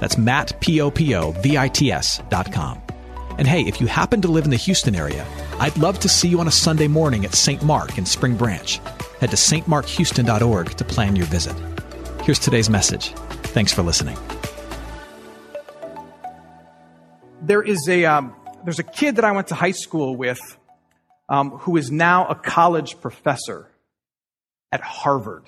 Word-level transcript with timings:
That's 0.00 0.18
Matt, 0.18 0.60
P-O-P-O-V-I-T-S 0.60 2.22
dot 2.28 2.52
com. 2.52 2.82
And 3.38 3.46
hey, 3.46 3.62
if 3.62 3.80
you 3.80 3.86
happen 3.86 4.20
to 4.22 4.28
live 4.28 4.44
in 4.44 4.50
the 4.50 4.56
Houston 4.56 4.96
area, 4.96 5.24
I'd 5.60 5.76
love 5.78 6.00
to 6.00 6.08
see 6.08 6.28
you 6.28 6.40
on 6.40 6.48
a 6.48 6.52
Sunday 6.52 6.88
morning 6.88 7.24
at 7.24 7.34
St. 7.34 7.62
Mark 7.62 7.96
in 7.96 8.04
Spring 8.04 8.36
Branch. 8.36 8.78
Head 9.20 9.30
to 9.30 9.36
stmarkhouston.org 9.36 10.70
to 10.70 10.84
plan 10.84 11.14
your 11.14 11.26
visit. 11.26 11.56
Here's 12.22 12.38
today's 12.38 12.68
message. 12.68 13.12
Thanks 13.54 13.72
for 13.72 13.82
listening. 13.82 14.16
There 17.42 17.62
is 17.62 17.88
a 17.88 18.04
um, 18.04 18.34
there's 18.64 18.78
a 18.80 18.84
kid 18.84 19.16
that 19.16 19.24
I 19.24 19.32
went 19.32 19.48
to 19.48 19.54
high 19.54 19.70
school 19.70 20.16
with 20.16 20.40
um, 21.28 21.50
who 21.50 21.76
is 21.76 21.90
now 21.90 22.26
a 22.26 22.34
college 22.34 23.00
professor 23.00 23.70
at 24.72 24.80
Harvard. 24.80 25.44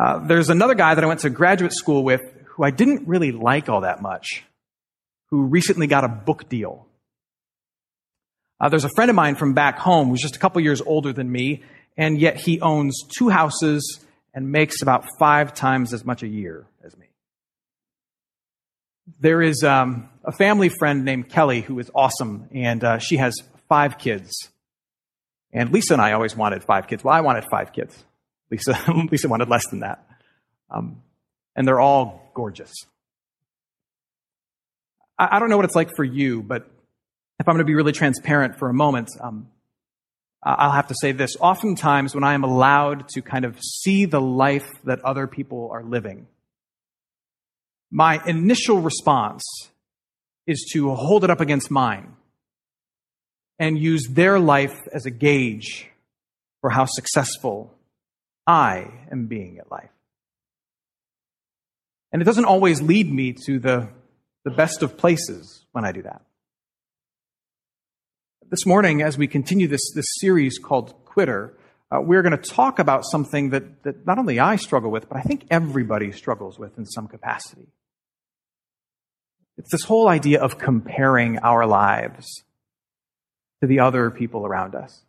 Uh, 0.00 0.18
there's 0.26 0.48
another 0.48 0.74
guy 0.74 0.94
that 0.94 1.02
I 1.02 1.06
went 1.06 1.20
to 1.20 1.30
graduate 1.30 1.72
school 1.72 2.04
with 2.04 2.22
who 2.60 2.64
I 2.66 2.70
didn't 2.70 3.08
really 3.08 3.32
like 3.32 3.70
all 3.70 3.80
that 3.80 4.02
much, 4.02 4.44
who 5.30 5.44
recently 5.44 5.86
got 5.86 6.04
a 6.04 6.08
book 6.08 6.46
deal. 6.50 6.86
Uh, 8.60 8.68
there's 8.68 8.84
a 8.84 8.90
friend 8.94 9.08
of 9.08 9.14
mine 9.14 9.34
from 9.34 9.54
back 9.54 9.78
home 9.78 10.10
who's 10.10 10.20
just 10.20 10.36
a 10.36 10.38
couple 10.38 10.60
years 10.60 10.82
older 10.82 11.10
than 11.10 11.32
me, 11.32 11.62
and 11.96 12.20
yet 12.20 12.36
he 12.36 12.60
owns 12.60 13.02
two 13.16 13.30
houses 13.30 14.04
and 14.34 14.52
makes 14.52 14.82
about 14.82 15.06
five 15.18 15.54
times 15.54 15.94
as 15.94 16.04
much 16.04 16.22
a 16.22 16.28
year 16.28 16.66
as 16.84 16.94
me. 16.98 17.06
There 19.18 19.40
is 19.40 19.64
um, 19.64 20.10
a 20.22 20.32
family 20.32 20.68
friend 20.68 21.02
named 21.02 21.30
Kelly 21.30 21.62
who 21.62 21.78
is 21.78 21.90
awesome, 21.94 22.50
and 22.52 22.84
uh, 22.84 22.98
she 22.98 23.16
has 23.16 23.34
five 23.70 23.96
kids. 23.96 24.50
And 25.50 25.72
Lisa 25.72 25.94
and 25.94 26.02
I 26.02 26.12
always 26.12 26.36
wanted 26.36 26.62
five 26.62 26.88
kids. 26.88 27.02
Well, 27.02 27.14
I 27.14 27.22
wanted 27.22 27.46
five 27.50 27.72
kids. 27.72 27.96
Lisa, 28.50 28.78
Lisa 29.10 29.30
wanted 29.30 29.48
less 29.48 29.66
than 29.70 29.80
that. 29.80 30.06
Um, 30.70 31.00
and 31.56 31.66
they're 31.66 31.80
all 31.80 32.29
gorgeous. 32.40 32.72
I, 35.18 35.36
I, 35.36 35.38
don't 35.38 35.50
know 35.50 35.56
what 35.56 35.66
it's 35.66 35.74
like 35.74 35.94
for 35.94 36.04
you, 36.04 36.42
but 36.42 36.62
if 37.38 37.46
I'm 37.46 37.54
going 37.54 37.58
to 37.58 37.64
be 37.64 37.74
really 37.74 37.92
transparent 37.92 38.58
for 38.58 38.70
a 38.70 38.72
moment, 38.72 39.10
um, 39.20 39.48
I'll 40.42 40.70
have 40.70 40.86
to 40.86 40.94
say 41.02 41.12
this. 41.12 41.36
Oftentimes, 41.38 42.14
when 42.14 42.24
I 42.24 42.32
am 42.32 42.42
allowed 42.42 43.08
to 43.10 43.20
kind 43.20 43.44
of 43.44 43.60
see 43.60 44.06
the 44.06 44.22
life 44.22 44.66
that 44.84 45.04
other 45.04 45.26
people 45.26 45.68
are 45.70 45.84
living, 45.84 46.28
my 47.90 48.22
initial 48.24 48.80
response 48.80 49.44
is 50.46 50.66
to 50.72 50.94
hold 50.94 51.24
it 51.24 51.30
up 51.30 51.42
against 51.42 51.70
mine 51.70 52.16
and 53.58 53.78
use 53.78 54.06
their 54.08 54.40
life 54.40 54.78
as 54.94 55.04
a 55.04 55.10
gauge 55.10 55.90
for 56.62 56.70
how 56.70 56.86
successful 56.86 57.74
I 58.46 58.86
am 59.12 59.26
being 59.26 59.58
at 59.58 59.70
life. 59.70 59.90
And 62.12 62.20
it 62.20 62.24
doesn't 62.24 62.44
always 62.44 62.82
lead 62.82 63.12
me 63.12 63.34
to 63.46 63.58
the, 63.58 63.88
the 64.44 64.50
best 64.50 64.82
of 64.82 64.96
places 64.96 65.64
when 65.72 65.84
I 65.84 65.92
do 65.92 66.02
that. 66.02 66.22
This 68.50 68.66
morning, 68.66 69.00
as 69.00 69.16
we 69.16 69.28
continue 69.28 69.68
this, 69.68 69.92
this 69.94 70.06
series 70.18 70.58
called 70.58 70.92
Quitter, 71.04 71.56
uh, 71.92 72.00
we're 72.00 72.22
going 72.22 72.36
to 72.36 72.50
talk 72.50 72.78
about 72.78 73.04
something 73.04 73.50
that, 73.50 73.84
that 73.84 74.06
not 74.06 74.18
only 74.18 74.40
I 74.40 74.56
struggle 74.56 74.90
with, 74.90 75.08
but 75.08 75.18
I 75.18 75.22
think 75.22 75.46
everybody 75.50 76.10
struggles 76.10 76.58
with 76.58 76.76
in 76.78 76.86
some 76.86 77.06
capacity. 77.06 77.68
It's 79.56 79.70
this 79.70 79.84
whole 79.84 80.08
idea 80.08 80.40
of 80.40 80.58
comparing 80.58 81.38
our 81.38 81.66
lives 81.66 82.26
to 83.60 83.68
the 83.68 83.80
other 83.80 84.10
people 84.10 84.46
around 84.46 84.74
us. 84.74 85.04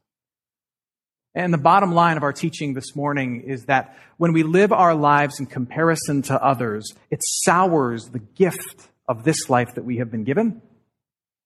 And 1.34 1.53
the 1.53 1.58
bottom 1.58 1.94
line 1.94 2.18
of 2.18 2.24
our 2.24 2.34
teaching 2.34 2.74
this 2.74 2.96
morning 2.96 3.44
is 3.47 3.66
that 3.66 3.96
when 4.18 4.34
we 4.34 4.44
live 4.44 4.74
our 4.74 4.94
lives 4.94 5.40
in 5.40 5.46
comparison 5.46 6.22
to 6.24 6.44
others, 6.44 6.94
it 7.09 7.19
sours 7.24 8.09
the 8.09 8.19
gift 8.19 8.90
of 9.08 9.24
this 9.24 9.50
life 9.50 9.75
that 9.75 9.86
we 9.86 9.97
have 9.97 10.12
been 10.12 10.24
given. 10.24 10.62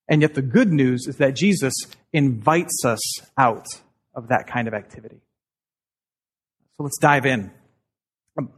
And 0.08 0.22
yet 0.22 0.34
the 0.34 0.42
good 0.42 0.72
news 0.72 1.06
is 1.06 1.16
that 1.16 1.36
Jesus 1.36 1.72
invites 2.12 2.84
us 2.84 3.00
out 3.38 3.66
of 4.14 4.28
that 4.28 4.46
kind 4.46 4.66
of 4.66 4.74
activity. 4.74 5.20
So 6.76 6.84
let's 6.84 6.98
dive 6.98 7.26
in. 7.26 7.50
Um, 8.38 8.50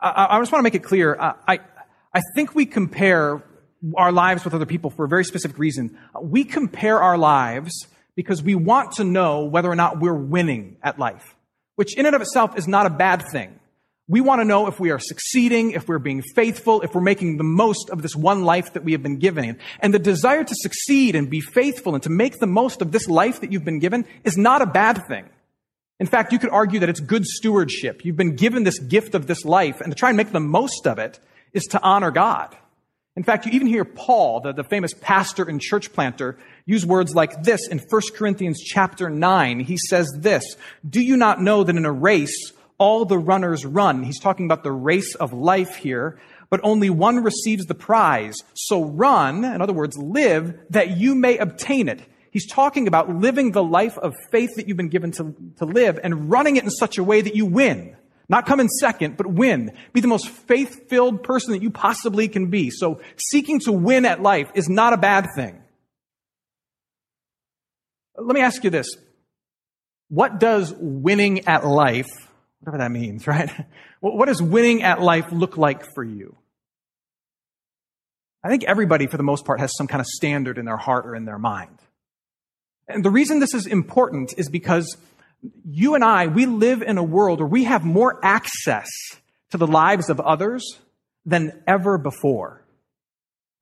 I, 0.00 0.26
I, 0.30 0.40
just 0.40 0.52
want 0.52 0.60
to 0.60 0.64
make 0.64 0.74
it 0.74 0.82
clear. 0.82 1.16
I, 1.20 1.60
I 2.14 2.20
think 2.34 2.54
we 2.54 2.66
compare 2.66 3.44
our 3.96 4.12
lives 4.12 4.44
with 4.44 4.54
other 4.54 4.66
people 4.66 4.90
for 4.90 5.04
a 5.04 5.08
very 5.08 5.24
specific 5.24 5.58
reason. 5.58 5.98
We 6.20 6.44
compare 6.44 7.00
our 7.02 7.18
lives 7.18 7.88
because 8.16 8.42
we 8.42 8.54
want 8.54 8.92
to 8.92 9.04
know 9.04 9.44
whether 9.44 9.70
or 9.70 9.76
not 9.76 10.00
we're 10.00 10.14
winning 10.14 10.78
at 10.82 10.98
life, 10.98 11.36
which 11.76 11.96
in 11.96 12.06
and 12.06 12.16
of 12.16 12.22
itself 12.22 12.58
is 12.58 12.66
not 12.66 12.86
a 12.86 12.90
bad 12.90 13.22
thing. 13.30 13.60
We 14.08 14.20
want 14.20 14.40
to 14.40 14.44
know 14.44 14.68
if 14.68 14.78
we 14.78 14.90
are 14.90 15.00
succeeding, 15.00 15.72
if 15.72 15.88
we're 15.88 15.98
being 15.98 16.22
faithful, 16.22 16.80
if 16.82 16.94
we're 16.94 17.00
making 17.00 17.38
the 17.38 17.44
most 17.44 17.90
of 17.90 18.02
this 18.02 18.14
one 18.14 18.44
life 18.44 18.72
that 18.74 18.84
we 18.84 18.92
have 18.92 19.02
been 19.02 19.18
given. 19.18 19.58
And 19.80 19.92
the 19.92 19.98
desire 19.98 20.44
to 20.44 20.54
succeed 20.54 21.16
and 21.16 21.28
be 21.28 21.40
faithful 21.40 21.94
and 21.94 22.02
to 22.04 22.10
make 22.10 22.38
the 22.38 22.46
most 22.46 22.82
of 22.82 22.92
this 22.92 23.08
life 23.08 23.40
that 23.40 23.50
you've 23.50 23.64
been 23.64 23.80
given 23.80 24.06
is 24.22 24.36
not 24.36 24.62
a 24.62 24.66
bad 24.66 25.06
thing. 25.08 25.28
In 25.98 26.06
fact, 26.06 26.32
you 26.32 26.38
could 26.38 26.50
argue 26.50 26.80
that 26.80 26.88
it's 26.88 27.00
good 27.00 27.24
stewardship. 27.24 28.04
You've 28.04 28.16
been 28.16 28.36
given 28.36 28.62
this 28.62 28.78
gift 28.78 29.14
of 29.14 29.26
this 29.26 29.44
life, 29.44 29.80
and 29.80 29.90
to 29.90 29.96
try 29.96 30.10
and 30.10 30.16
make 30.16 30.30
the 30.30 30.40
most 30.40 30.86
of 30.86 30.98
it 30.98 31.18
is 31.52 31.64
to 31.70 31.82
honor 31.82 32.10
God. 32.10 32.56
In 33.16 33.22
fact, 33.22 33.46
you 33.46 33.52
even 33.52 33.66
hear 33.66 33.86
Paul, 33.86 34.40
the, 34.40 34.52
the 34.52 34.62
famous 34.62 34.92
pastor 34.92 35.44
and 35.44 35.58
church 35.58 35.92
planter, 35.94 36.38
use 36.66 36.84
words 36.84 37.14
like 37.14 37.42
this 37.42 37.66
in 37.66 37.78
1 37.78 38.02
Corinthians 38.14 38.60
chapter 38.62 39.08
9. 39.08 39.60
He 39.60 39.78
says 39.78 40.06
this, 40.18 40.44
Do 40.88 41.00
you 41.00 41.16
not 41.16 41.40
know 41.40 41.64
that 41.64 41.76
in 41.76 41.86
a 41.86 41.92
race, 41.92 42.52
all 42.76 43.06
the 43.06 43.18
runners 43.18 43.64
run? 43.64 44.02
He's 44.02 44.20
talking 44.20 44.44
about 44.44 44.62
the 44.62 44.72
race 44.72 45.14
of 45.14 45.32
life 45.32 45.76
here, 45.76 46.20
but 46.50 46.60
only 46.62 46.90
one 46.90 47.24
receives 47.24 47.64
the 47.64 47.74
prize. 47.74 48.36
So 48.52 48.84
run, 48.84 49.44
in 49.44 49.62
other 49.62 49.72
words, 49.72 49.96
live, 49.96 50.54
that 50.70 50.98
you 50.98 51.14
may 51.14 51.38
obtain 51.38 51.88
it. 51.88 52.02
He's 52.30 52.46
talking 52.46 52.86
about 52.86 53.08
living 53.08 53.52
the 53.52 53.64
life 53.64 53.96
of 53.96 54.14
faith 54.30 54.56
that 54.56 54.68
you've 54.68 54.76
been 54.76 54.90
given 54.90 55.12
to, 55.12 55.34
to 55.56 55.64
live 55.64 55.98
and 56.04 56.30
running 56.30 56.56
it 56.56 56.64
in 56.64 56.70
such 56.70 56.98
a 56.98 57.04
way 57.04 57.22
that 57.22 57.34
you 57.34 57.46
win. 57.46 57.96
Not 58.28 58.46
come 58.46 58.58
in 58.58 58.68
second, 58.68 59.16
but 59.16 59.26
win. 59.26 59.76
Be 59.92 60.00
the 60.00 60.08
most 60.08 60.28
faith 60.28 60.88
filled 60.88 61.22
person 61.22 61.52
that 61.52 61.62
you 61.62 61.70
possibly 61.70 62.28
can 62.28 62.50
be. 62.50 62.70
So 62.70 63.00
seeking 63.16 63.60
to 63.60 63.72
win 63.72 64.04
at 64.04 64.20
life 64.20 64.50
is 64.54 64.68
not 64.68 64.92
a 64.92 64.96
bad 64.96 65.26
thing. 65.36 65.62
Let 68.16 68.34
me 68.34 68.40
ask 68.40 68.64
you 68.64 68.70
this. 68.70 68.88
What 70.08 70.40
does 70.40 70.72
winning 70.76 71.46
at 71.46 71.64
life, 71.64 72.08
whatever 72.60 72.78
that 72.78 72.90
means, 72.90 73.26
right? 73.26 73.50
What 74.00 74.26
does 74.26 74.40
winning 74.40 74.82
at 74.84 75.00
life 75.00 75.32
look 75.32 75.56
like 75.56 75.82
for 75.94 76.04
you? 76.04 76.36
I 78.44 78.48
think 78.48 78.62
everybody, 78.62 79.08
for 79.08 79.16
the 79.16 79.24
most 79.24 79.44
part, 79.44 79.58
has 79.58 79.72
some 79.76 79.88
kind 79.88 80.00
of 80.00 80.06
standard 80.06 80.58
in 80.58 80.64
their 80.64 80.76
heart 80.76 81.06
or 81.06 81.16
in 81.16 81.24
their 81.24 81.38
mind. 81.38 81.78
And 82.86 83.04
the 83.04 83.10
reason 83.10 83.40
this 83.40 83.54
is 83.54 83.66
important 83.66 84.34
is 84.36 84.48
because 84.48 84.96
you 85.64 85.94
and 85.94 86.04
I, 86.04 86.26
we 86.26 86.46
live 86.46 86.82
in 86.82 86.98
a 86.98 87.02
world 87.02 87.40
where 87.40 87.48
we 87.48 87.64
have 87.64 87.84
more 87.84 88.18
access 88.24 88.88
to 89.50 89.58
the 89.58 89.66
lives 89.66 90.10
of 90.10 90.20
others 90.20 90.78
than 91.24 91.62
ever 91.66 91.98
before. 91.98 92.62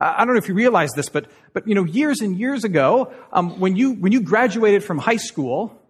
I 0.01 0.25
don't 0.25 0.35
know 0.35 0.39
if 0.39 0.49
you 0.49 0.55
realize 0.55 0.91
this, 0.93 1.09
but, 1.09 1.31
but 1.53 1.67
you 1.67 1.75
know, 1.75 1.85
years 1.85 2.21
and 2.21 2.39
years 2.39 2.65
ago, 2.65 3.13
um, 3.33 3.59
when, 3.61 3.77
you, 3.77 3.93
when 3.93 4.13
you 4.13 4.21
graduated 4.21 4.85
from 4.85 4.99
high 4.99 5.17
school, 5.17 5.81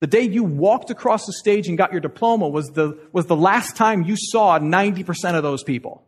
the 0.00 0.06
day 0.06 0.22
you 0.22 0.44
walked 0.44 0.90
across 0.90 1.26
the 1.26 1.32
stage 1.32 1.68
and 1.68 1.76
got 1.76 1.92
your 1.92 2.00
diploma 2.00 2.48
was 2.48 2.68
the, 2.68 2.98
was 3.12 3.26
the 3.26 3.36
last 3.36 3.76
time 3.76 4.04
you 4.04 4.14
saw 4.16 4.58
90% 4.58 5.34
of 5.34 5.42
those 5.42 5.62
people. 5.62 6.02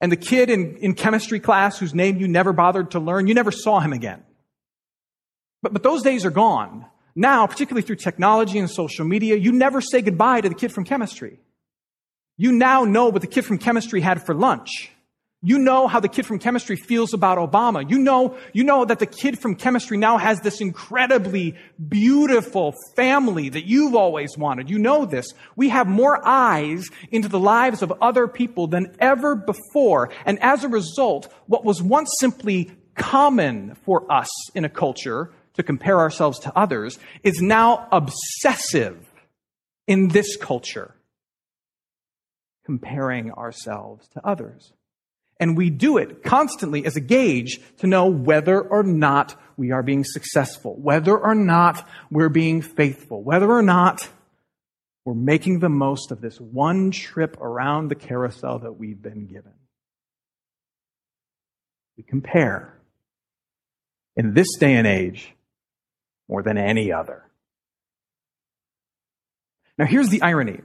And 0.00 0.10
the 0.10 0.16
kid 0.16 0.48
in, 0.48 0.76
in 0.76 0.94
chemistry 0.94 1.40
class 1.40 1.78
whose 1.78 1.94
name 1.94 2.18
you 2.18 2.28
never 2.28 2.52
bothered 2.52 2.92
to 2.92 3.00
learn, 3.00 3.26
you 3.26 3.34
never 3.34 3.52
saw 3.52 3.80
him 3.80 3.92
again. 3.92 4.22
But, 5.62 5.72
but 5.72 5.82
those 5.82 6.02
days 6.02 6.24
are 6.24 6.30
gone. 6.30 6.86
Now, 7.20 7.46
particularly 7.46 7.82
through 7.82 7.96
technology 7.96 8.58
and 8.58 8.70
social 8.70 9.04
media, 9.04 9.36
you 9.36 9.52
never 9.52 9.82
say 9.82 10.00
goodbye 10.00 10.40
to 10.40 10.48
the 10.48 10.54
kid 10.54 10.72
from 10.72 10.84
chemistry. 10.86 11.38
You 12.38 12.50
now 12.50 12.84
know 12.84 13.10
what 13.10 13.20
the 13.20 13.28
kid 13.28 13.44
from 13.44 13.58
chemistry 13.58 14.00
had 14.00 14.24
for 14.24 14.34
lunch. 14.34 14.90
You 15.42 15.58
know 15.58 15.86
how 15.86 16.00
the 16.00 16.08
kid 16.08 16.24
from 16.24 16.38
chemistry 16.38 16.76
feels 16.76 17.12
about 17.12 17.36
Obama. 17.36 17.88
You 17.90 17.98
know, 17.98 18.38
you 18.54 18.64
know 18.64 18.86
that 18.86 19.00
the 19.00 19.06
kid 19.06 19.38
from 19.38 19.54
chemistry 19.54 19.98
now 19.98 20.16
has 20.16 20.40
this 20.40 20.62
incredibly 20.62 21.56
beautiful 21.90 22.72
family 22.96 23.50
that 23.50 23.66
you've 23.66 23.94
always 23.94 24.38
wanted. 24.38 24.70
You 24.70 24.78
know 24.78 25.04
this. 25.04 25.26
We 25.56 25.68
have 25.68 25.86
more 25.86 26.26
eyes 26.26 26.86
into 27.10 27.28
the 27.28 27.38
lives 27.38 27.82
of 27.82 27.92
other 28.00 28.28
people 28.28 28.66
than 28.66 28.96
ever 28.98 29.34
before. 29.34 30.08
And 30.24 30.38
as 30.42 30.64
a 30.64 30.68
result, 30.68 31.30
what 31.48 31.66
was 31.66 31.82
once 31.82 32.10
simply 32.18 32.70
common 32.94 33.74
for 33.84 34.10
us 34.10 34.30
in 34.54 34.64
a 34.64 34.70
culture 34.70 35.30
to 35.54 35.62
compare 35.62 35.98
ourselves 35.98 36.38
to 36.40 36.52
others 36.56 36.98
is 37.22 37.40
now 37.40 37.88
obsessive 37.92 39.06
in 39.86 40.08
this 40.08 40.36
culture, 40.36 40.94
comparing 42.64 43.32
ourselves 43.32 44.08
to 44.08 44.26
others. 44.26 44.72
And 45.40 45.56
we 45.56 45.70
do 45.70 45.96
it 45.96 46.22
constantly 46.22 46.84
as 46.84 46.96
a 46.96 47.00
gauge 47.00 47.60
to 47.78 47.86
know 47.86 48.06
whether 48.06 48.60
or 48.60 48.82
not 48.82 49.34
we 49.56 49.72
are 49.72 49.82
being 49.82 50.04
successful, 50.04 50.76
whether 50.76 51.16
or 51.16 51.34
not 51.34 51.88
we're 52.10 52.28
being 52.28 52.60
faithful, 52.60 53.22
whether 53.22 53.50
or 53.50 53.62
not 53.62 54.06
we're 55.04 55.14
making 55.14 55.60
the 55.60 55.70
most 55.70 56.12
of 56.12 56.20
this 56.20 56.38
one 56.38 56.90
trip 56.90 57.40
around 57.40 57.88
the 57.88 57.94
carousel 57.94 58.58
that 58.60 58.78
we've 58.78 59.00
been 59.00 59.26
given. 59.26 59.54
We 61.96 62.04
compare 62.04 62.78
in 64.16 64.34
this 64.34 64.56
day 64.58 64.74
and 64.74 64.86
age 64.86 65.34
more 66.30 66.42
than 66.42 66.56
any 66.56 66.92
other. 66.92 67.24
Now, 69.76 69.84
here's 69.84 70.08
the 70.08 70.22
irony 70.22 70.60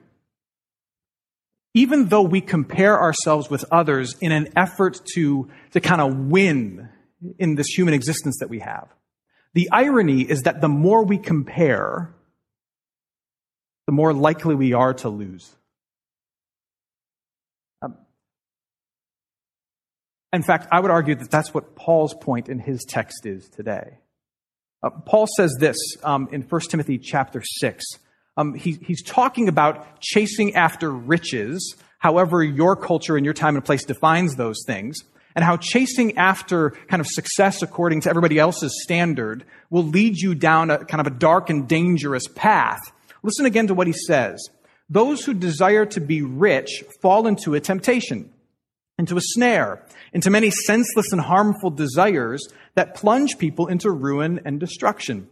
even 1.74 2.06
though 2.06 2.22
we 2.22 2.40
compare 2.40 2.98
ourselves 2.98 3.50
with 3.50 3.66
others 3.70 4.16
in 4.22 4.32
an 4.32 4.48
effort 4.56 4.98
to, 5.14 5.50
to 5.72 5.82
kind 5.82 6.00
of 6.00 6.16
win 6.16 6.88
in 7.38 7.56
this 7.56 7.68
human 7.68 7.94
existence 7.94 8.38
that 8.40 8.50
we 8.50 8.60
have, 8.60 8.88
the 9.54 9.68
irony 9.74 10.22
is 10.22 10.44
that 10.44 10.62
the 10.62 10.70
more 10.70 11.04
we 11.04 11.18
compare, 11.18 12.16
the 13.88 13.92
more 13.92 14.14
likely 14.14 14.56
we 14.56 14.72
are 14.72 14.94
to 14.94 15.10
lose. 15.10 15.54
Um, 17.82 17.98
in 20.32 20.44
fact, 20.44 20.70
I 20.72 20.80
would 20.80 20.92
argue 20.92 21.16
that 21.16 21.30
that's 21.30 21.54
what 21.54 21.76
Paul's 21.76 22.14
point 22.14 22.48
in 22.48 22.60
his 22.60 22.86
text 22.86 23.26
is 23.26 23.50
today. 23.50 23.98
Uh, 24.86 24.92
Paul 24.92 25.28
says 25.36 25.58
this 25.60 25.76
um, 26.04 26.30
in 26.32 26.44
1 26.44 26.62
Timothy 26.70 27.00
chapter 27.00 27.42
6 27.44 27.84
um, 28.38 28.54
he, 28.54 28.78
he's 28.82 29.02
talking 29.02 29.48
about 29.48 30.02
chasing 30.02 30.56
after 30.56 30.92
riches, 30.92 31.76
however 32.00 32.44
your 32.44 32.76
culture 32.76 33.16
and 33.16 33.26
your 33.26 33.34
time 33.34 33.56
and 33.56 33.64
place 33.64 33.86
defines 33.86 34.36
those 34.36 34.58
things, 34.66 34.98
and 35.36 35.44
how 35.46 35.58
chasing 35.58 36.18
after 36.18 36.72
kind 36.90 37.00
of 37.00 37.08
success 37.08 37.62
according 37.62 38.02
to 38.02 38.10
everybody 38.10 38.38
else's 38.38 38.84
standard 38.84 39.46
will 39.70 39.84
lead 39.84 40.18
you 40.18 40.36
down 40.36 40.70
a 40.70 40.84
kind 40.86 41.00
of 41.00 41.08
a 41.08 41.16
dark 41.16 41.50
and 41.50 41.68
dangerous 41.68 42.28
path. 42.28 42.80
Listen 43.24 43.46
again 43.46 43.68
to 43.68 43.74
what 43.74 43.88
he 43.88 43.94
says. 43.94 44.50
Those 44.90 45.26
who 45.26 45.34
desire 45.34 45.86
to 45.88 46.00
be 46.00 46.22
rich 46.22 46.84
fall 47.02 47.28
into 47.28 47.56
a 47.56 47.60
temptation, 47.60 48.32
into 48.98 49.18
a 49.18 49.22
snare, 49.22 49.84
into 50.14 50.30
many 50.30 50.50
senseless 50.50 51.12
and 51.12 51.22
harmful 51.22 51.70
desires 51.70 52.48
that 52.76 52.96
plunge 52.96 53.38
people 53.38 53.68
into 53.68 53.92
ruin 53.92 54.40
and 54.46 54.60
destruction. 54.60 55.28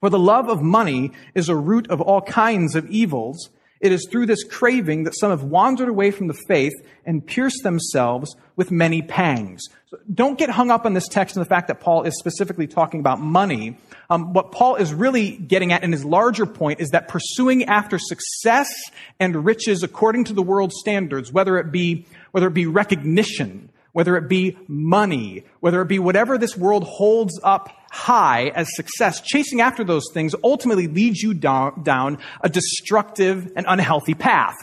For 0.00 0.10
the 0.10 0.18
love 0.18 0.48
of 0.48 0.62
money 0.62 1.12
is 1.34 1.48
a 1.48 1.56
root 1.56 1.88
of 1.90 2.00
all 2.00 2.22
kinds 2.22 2.74
of 2.74 2.88
evils. 2.90 3.50
It 3.80 3.92
is 3.92 4.06
through 4.10 4.26
this 4.26 4.44
craving 4.44 5.04
that 5.04 5.16
some 5.18 5.30
have 5.30 5.42
wandered 5.42 5.88
away 5.88 6.10
from 6.10 6.26
the 6.26 6.38
faith 6.48 6.72
and 7.06 7.26
pierced 7.26 7.62
themselves 7.62 8.34
with 8.56 8.70
many 8.70 9.02
pangs. 9.02 9.62
So 9.86 9.98
don't 10.12 10.38
get 10.38 10.50
hung 10.50 10.70
up 10.70 10.84
on 10.84 10.92
this 10.92 11.08
text 11.08 11.36
and 11.36 11.44
the 11.44 11.48
fact 11.48 11.68
that 11.68 11.80
Paul 11.80 12.02
is 12.02 12.18
specifically 12.18 12.66
talking 12.66 13.00
about 13.00 13.20
money. 13.20 13.78
Um, 14.10 14.32
what 14.32 14.52
Paul 14.52 14.76
is 14.76 14.92
really 14.92 15.36
getting 15.36 15.72
at 15.72 15.82
in 15.82 15.92
his 15.92 16.04
larger 16.04 16.44
point 16.44 16.80
is 16.80 16.90
that 16.90 17.08
pursuing 17.08 17.64
after 17.64 17.98
success 17.98 18.70
and 19.18 19.44
riches 19.44 19.82
according 19.82 20.24
to 20.24 20.34
the 20.34 20.42
world's 20.42 20.76
standards, 20.78 21.32
whether 21.32 21.58
it 21.58 21.72
be, 21.72 22.06
whether 22.32 22.46
it 22.46 22.54
be 22.54 22.66
recognition, 22.66 23.70
whether 23.92 24.16
it 24.16 24.28
be 24.28 24.56
money, 24.68 25.44
whether 25.60 25.80
it 25.82 25.88
be 25.88 25.98
whatever 25.98 26.38
this 26.38 26.56
world 26.56 26.84
holds 26.84 27.38
up 27.42 27.68
high 27.90 28.52
as 28.54 28.68
success, 28.74 29.20
chasing 29.20 29.60
after 29.60 29.84
those 29.84 30.04
things 30.12 30.34
ultimately 30.44 30.86
leads 30.86 31.20
you 31.20 31.34
down, 31.34 31.82
down 31.82 32.18
a 32.40 32.48
destructive 32.48 33.52
and 33.56 33.66
unhealthy 33.68 34.14
path. 34.14 34.56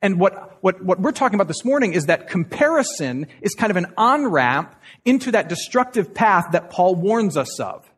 And 0.00 0.18
what, 0.18 0.58
what, 0.62 0.84
what 0.84 1.00
we're 1.00 1.12
talking 1.12 1.36
about 1.36 1.48
this 1.48 1.64
morning 1.64 1.94
is 1.94 2.06
that 2.06 2.28
comparison 2.28 3.26
is 3.40 3.54
kind 3.54 3.70
of 3.70 3.76
an 3.76 3.86
on 3.96 4.26
ramp 4.26 4.74
into 5.04 5.30
that 5.32 5.48
destructive 5.48 6.12
path 6.12 6.48
that 6.52 6.70
Paul 6.70 6.94
warns 6.94 7.36
us 7.36 7.58
of. 7.60 7.90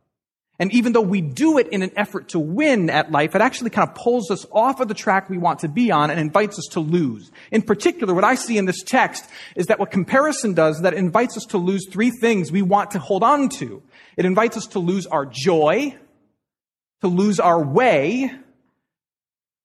And 0.58 0.72
even 0.72 0.92
though 0.92 1.02
we 1.02 1.20
do 1.20 1.58
it 1.58 1.68
in 1.68 1.82
an 1.82 1.90
effort 1.96 2.28
to 2.28 2.38
win 2.38 2.88
at 2.88 3.10
life, 3.10 3.34
it 3.34 3.42
actually 3.42 3.70
kind 3.70 3.88
of 3.88 3.94
pulls 3.94 4.30
us 4.30 4.46
off 4.50 4.80
of 4.80 4.88
the 4.88 4.94
track 4.94 5.28
we 5.28 5.36
want 5.36 5.58
to 5.60 5.68
be 5.68 5.90
on 5.90 6.10
and 6.10 6.18
invites 6.18 6.58
us 6.58 6.66
to 6.72 6.80
lose. 6.80 7.30
In 7.50 7.60
particular, 7.60 8.14
what 8.14 8.24
I 8.24 8.36
see 8.36 8.56
in 8.56 8.64
this 8.64 8.82
text 8.82 9.28
is 9.54 9.66
that 9.66 9.78
what 9.78 9.90
comparison 9.90 10.54
does 10.54 10.76
is 10.76 10.82
that 10.82 10.94
it 10.94 10.98
invites 10.98 11.36
us 11.36 11.44
to 11.46 11.58
lose 11.58 11.86
three 11.90 12.10
things 12.10 12.50
we 12.50 12.62
want 12.62 12.92
to 12.92 12.98
hold 12.98 13.22
on 13.22 13.50
to. 13.50 13.82
It 14.16 14.24
invites 14.24 14.56
us 14.56 14.66
to 14.68 14.78
lose 14.78 15.06
our 15.06 15.26
joy, 15.26 15.94
to 17.02 17.08
lose 17.08 17.38
our 17.38 17.62
way, 17.62 18.30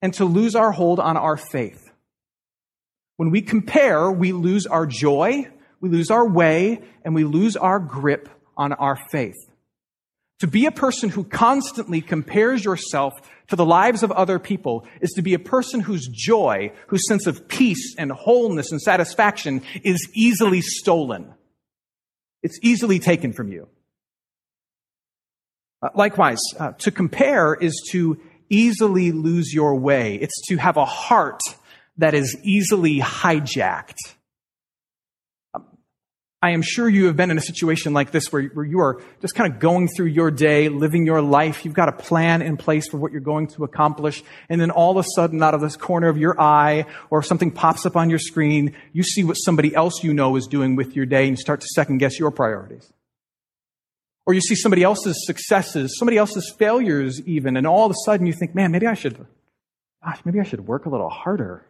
and 0.02 0.14
to 0.16 0.26
lose 0.26 0.56
our 0.56 0.74
hold 0.74 1.00
on 1.00 1.16
our 1.16 1.38
faith. 1.38 1.90
When 3.16 3.30
we 3.30 3.42
compare, 3.42 4.12
we 4.12 4.34
lose 4.34 4.66
our 4.66 4.86
joy, 4.86 5.48
we 5.80 5.90
lose 5.90 6.12
our 6.12 6.28
way, 6.28 6.82
and 7.06 7.16
we 7.16 7.24
lose 7.24 7.56
our 7.56 7.80
grip 7.80 8.28
on 8.58 8.74
our 8.74 8.98
faith. 9.10 9.51
To 10.42 10.48
be 10.48 10.66
a 10.66 10.72
person 10.72 11.10
who 11.10 11.24
constantly 11.24 12.02
compares 12.02 12.66
yourself 12.66 13.14
to 13.50 13.56
the 13.56 13.64
lives 13.64 14.02
of 14.02 14.12
other 14.12 14.40
people 14.40 14.88
is 15.00 15.12
to 15.12 15.22
be 15.22 15.36
a 15.36 15.40
person 15.40 15.82
whose 15.82 16.08
joy, 16.08 16.72
whose 16.88 17.08
sense 17.08 17.28
of 17.28 17.48
peace 17.48 17.94
and 17.96 18.12
wholeness 18.12 18.72
and 18.72 18.82
satisfaction 18.82 19.62
is 19.84 20.10
easily 20.16 20.62
stolen. 20.62 21.32
It's 22.42 22.58
easily 22.64 22.98
taken 22.98 23.34
from 23.34 23.52
you. 23.52 23.68
Uh, 25.80 25.90
likewise, 25.94 26.42
uh, 26.58 26.72
to 26.80 26.90
compare 26.90 27.54
is 27.54 27.80
to 27.92 28.20
easily 28.50 29.12
lose 29.12 29.54
your 29.54 29.76
way. 29.76 30.16
It's 30.16 30.48
to 30.48 30.58
have 30.58 30.76
a 30.76 30.86
heart 30.86 31.42
that 32.00 32.16
is 32.16 32.36
easily 32.42 33.00
hijacked. 33.00 34.16
I 36.44 36.52
am 36.52 36.64
sure 36.64 36.90
you 36.90 37.06
have 37.06 37.16
been 37.16 37.30
in 37.30 37.38
a 37.38 37.42
situation 37.42 37.94
like 37.94 38.10
this 38.10 38.32
where, 38.32 38.42
where 38.46 38.66
you 38.66 38.80
are 38.80 39.00
just 39.22 39.36
kind 39.36 39.54
of 39.54 39.60
going 39.60 39.88
through 39.88 40.08
your 40.08 40.32
day, 40.32 40.70
living 40.70 41.06
your 41.06 41.22
life. 41.22 41.64
You've 41.64 41.76
got 41.76 41.88
a 41.88 41.92
plan 41.92 42.42
in 42.42 42.58
place 42.58 42.90
for 42.90 42.98
what 42.98 43.12
you're 43.12 43.22
going 43.22 43.46
to 43.50 43.64
accomplish. 43.64 44.24
And 44.50 44.60
then 44.60 44.72
all 44.72 44.90
of 44.90 44.98
a 44.98 45.08
sudden, 45.16 45.44
out 45.44 45.54
of 45.54 45.62
this 45.62 45.76
corner 45.76 46.08
of 46.08 46.18
your 46.18 46.42
eye, 46.42 46.86
or 47.12 47.22
something 47.22 47.52
pops 47.52 47.86
up 47.86 47.96
on 47.96 48.10
your 48.10 48.18
screen, 48.18 48.76
you 48.92 49.04
see 49.04 49.24
what 49.24 49.36
somebody 49.36 49.76
else 49.76 50.04
you 50.04 50.16
know 50.16 50.36
is 50.36 50.48
doing 50.48 50.76
with 50.76 50.96
your 50.96 51.06
day 51.06 51.28
and 51.28 51.38
you 51.38 51.42
start 51.42 51.62
to 51.62 51.68
second 51.76 52.00
guess 52.00 52.18
your 52.18 52.32
priorities. 52.32 52.92
Or 54.26 54.34
you 54.34 54.42
see 54.42 54.56
somebody 54.56 54.82
else's 54.82 55.24
successes, 55.28 55.96
somebody 56.00 56.18
else's 56.18 56.52
failures 56.58 57.22
even, 57.28 57.56
and 57.56 57.68
all 57.68 57.86
of 57.86 57.92
a 57.92 57.96
sudden 58.04 58.26
you 58.26 58.34
think, 58.34 58.56
man, 58.56 58.72
maybe 58.72 58.88
I 58.88 58.96
should, 58.96 59.28
gosh, 60.04 60.20
maybe 60.26 60.40
I 60.40 60.44
should 60.44 60.66
work 60.68 60.88
a 60.88 60.90
little 60.90 61.10
harder. 61.10 61.68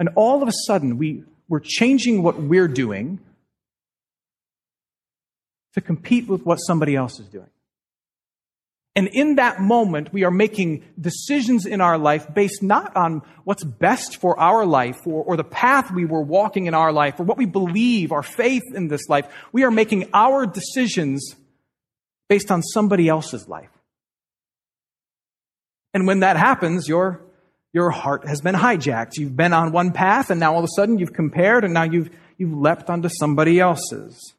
And 0.00 0.08
all 0.16 0.42
of 0.42 0.48
a 0.48 0.52
sudden 0.66 0.98
we, 0.98 1.22
we're 1.52 1.60
changing 1.60 2.22
what 2.22 2.40
we're 2.40 2.66
doing 2.66 3.18
to 5.74 5.82
compete 5.82 6.26
with 6.26 6.46
what 6.46 6.56
somebody 6.56 6.96
else 6.96 7.20
is 7.20 7.26
doing. 7.26 7.50
And 8.96 9.08
in 9.08 9.34
that 9.34 9.60
moment, 9.60 10.14
we 10.14 10.24
are 10.24 10.30
making 10.30 10.82
decisions 10.98 11.66
in 11.66 11.82
our 11.82 11.98
life 11.98 12.32
based 12.32 12.62
not 12.62 12.96
on 12.96 13.20
what's 13.44 13.64
best 13.64 14.16
for 14.16 14.40
our 14.40 14.64
life 14.64 15.06
or, 15.06 15.22
or, 15.24 15.36
the 15.36 15.44
path 15.44 15.90
we 15.90 16.06
were 16.06 16.22
walking 16.22 16.68
in 16.68 16.72
our 16.72 16.90
life 16.90 17.20
or 17.20 17.24
what 17.24 17.36
we 17.36 17.44
believe, 17.44 18.12
our 18.12 18.22
faith 18.22 18.62
in 18.74 18.88
this 18.88 19.10
life. 19.10 19.28
We 19.52 19.64
are 19.64 19.70
making 19.70 20.08
our 20.14 20.46
decisions 20.46 21.36
based 22.30 22.50
on 22.50 22.62
somebody 22.62 23.10
else's 23.10 23.46
life. 23.46 23.68
And 25.92 26.06
when 26.06 26.20
that 26.20 26.38
happens, 26.38 26.88
your 26.88 27.20
your 27.72 27.90
heart 27.90 28.26
has 28.26 28.40
been 28.40 28.54
hijacked. 28.54 29.16
You've 29.16 29.36
been 29.36 29.52
on 29.52 29.72
one 29.72 29.92
path 29.92 30.30
and 30.30 30.38
now 30.38 30.52
all 30.52 30.58
of 30.58 30.64
a 30.64 30.74
sudden 30.76 30.98
you've 30.98 31.12
compared 31.12 31.64
and 31.64 31.72
now 31.72 31.84
you've, 31.84 32.10
you've 32.36 32.52
leapt 32.52 32.90
onto 32.90 33.08
somebody 33.08 33.60
else's. 33.60 34.34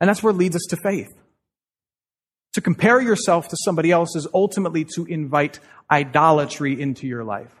And 0.00 0.08
that's 0.08 0.22
where 0.22 0.32
it 0.32 0.36
leads 0.36 0.56
us 0.56 0.66
to 0.70 0.76
faith. 0.76 1.14
To 2.54 2.60
compare 2.60 3.00
yourself 3.00 3.48
to 3.48 3.56
somebody 3.64 3.92
else 3.92 4.16
is 4.16 4.26
ultimately 4.32 4.84
to 4.96 5.04
invite 5.04 5.60
idolatry 5.90 6.80
into 6.80 7.06
your 7.06 7.22
life. 7.22 7.54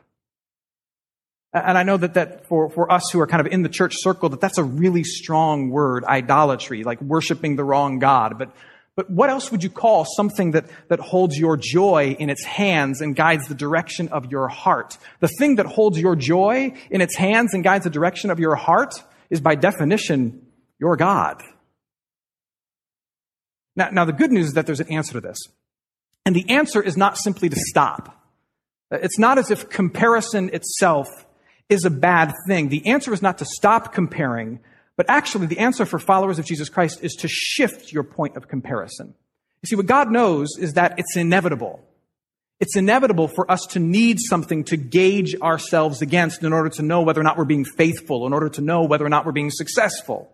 And 1.52 1.78
I 1.78 1.84
know 1.84 1.96
that, 1.96 2.14
that 2.14 2.46
for, 2.48 2.68
for 2.68 2.90
us 2.90 3.10
who 3.12 3.20
are 3.20 3.26
kind 3.26 3.46
of 3.46 3.52
in 3.52 3.62
the 3.62 3.68
church 3.68 3.94
circle, 3.96 4.28
that 4.30 4.40
that's 4.40 4.58
a 4.58 4.64
really 4.64 5.04
strong 5.04 5.70
word, 5.70 6.04
idolatry, 6.04 6.82
like 6.82 7.00
worshiping 7.00 7.56
the 7.56 7.64
wrong 7.64 7.98
God. 7.98 8.38
But 8.38 8.54
But 8.96 9.10
what 9.10 9.28
else 9.28 9.52
would 9.52 9.62
you 9.62 9.68
call 9.68 10.06
something 10.06 10.52
that, 10.52 10.64
that 10.88 11.00
holds 11.00 11.38
your 11.38 11.58
joy 11.58 12.16
in 12.18 12.30
its 12.30 12.42
hands 12.44 13.02
and 13.02 13.14
guides 13.14 13.46
the 13.46 13.54
direction 13.54 14.08
of 14.08 14.30
your 14.32 14.48
heart? 14.48 14.96
The 15.20 15.28
thing 15.28 15.56
that 15.56 15.66
holds 15.66 16.00
your 16.00 16.16
joy 16.16 16.72
in 16.90 17.02
its 17.02 17.14
hands 17.14 17.52
and 17.52 17.62
guides 17.62 17.84
the 17.84 17.90
direction 17.90 18.30
of 18.30 18.40
your 18.40 18.56
heart 18.56 18.94
is 19.28 19.42
by 19.42 19.54
definition 19.54 20.46
your 20.78 20.96
God. 20.96 21.42
Now, 23.76 23.90
now 23.90 24.04
the 24.06 24.14
good 24.14 24.32
news 24.32 24.46
is 24.46 24.52
that 24.54 24.64
there's 24.64 24.80
an 24.80 24.90
answer 24.90 25.12
to 25.12 25.20
this. 25.20 25.38
And 26.24 26.34
the 26.34 26.48
answer 26.48 26.82
is 26.82 26.96
not 26.96 27.18
simply 27.18 27.50
to 27.50 27.56
stop. 27.56 28.18
It's 28.90 29.18
not 29.18 29.36
as 29.36 29.50
if 29.50 29.68
comparison 29.68 30.48
itself 30.54 31.08
is 31.68 31.84
a 31.84 31.90
bad 31.90 32.32
thing. 32.48 32.68
The 32.68 32.86
answer 32.86 33.12
is 33.12 33.20
not 33.20 33.38
to 33.38 33.44
stop 33.44 33.92
comparing, 33.92 34.60
but 34.96 35.06
actually, 35.08 35.46
the 35.46 35.58
answer 35.58 35.84
for 35.84 35.98
followers 35.98 36.38
of 36.38 36.46
Jesus 36.46 36.68
Christ 36.68 37.00
is 37.02 37.14
to 37.16 37.28
shift 37.28 37.92
your 37.92 38.02
point 38.02 38.36
of 38.36 38.48
comparison. 38.48 39.14
You 39.62 39.66
see, 39.66 39.76
what 39.76 39.86
God 39.86 40.10
knows 40.10 40.56
is 40.58 40.74
that 40.74 40.98
it's 40.98 41.16
inevitable. 41.16 41.84
It's 42.58 42.76
inevitable 42.76 43.28
for 43.28 43.50
us 43.50 43.66
to 43.70 43.78
need 43.78 44.18
something 44.18 44.64
to 44.64 44.78
gauge 44.78 45.34
ourselves 45.42 46.00
against 46.00 46.42
in 46.42 46.54
order 46.54 46.70
to 46.70 46.82
know 46.82 47.02
whether 47.02 47.20
or 47.20 47.24
not 47.24 47.36
we're 47.36 47.44
being 47.44 47.66
faithful, 47.66 48.26
in 48.26 48.32
order 48.32 48.48
to 48.48 48.62
know 48.62 48.84
whether 48.84 49.04
or 49.04 49.10
not 49.10 49.26
we're 49.26 49.32
being 49.32 49.50
successful. 49.50 50.32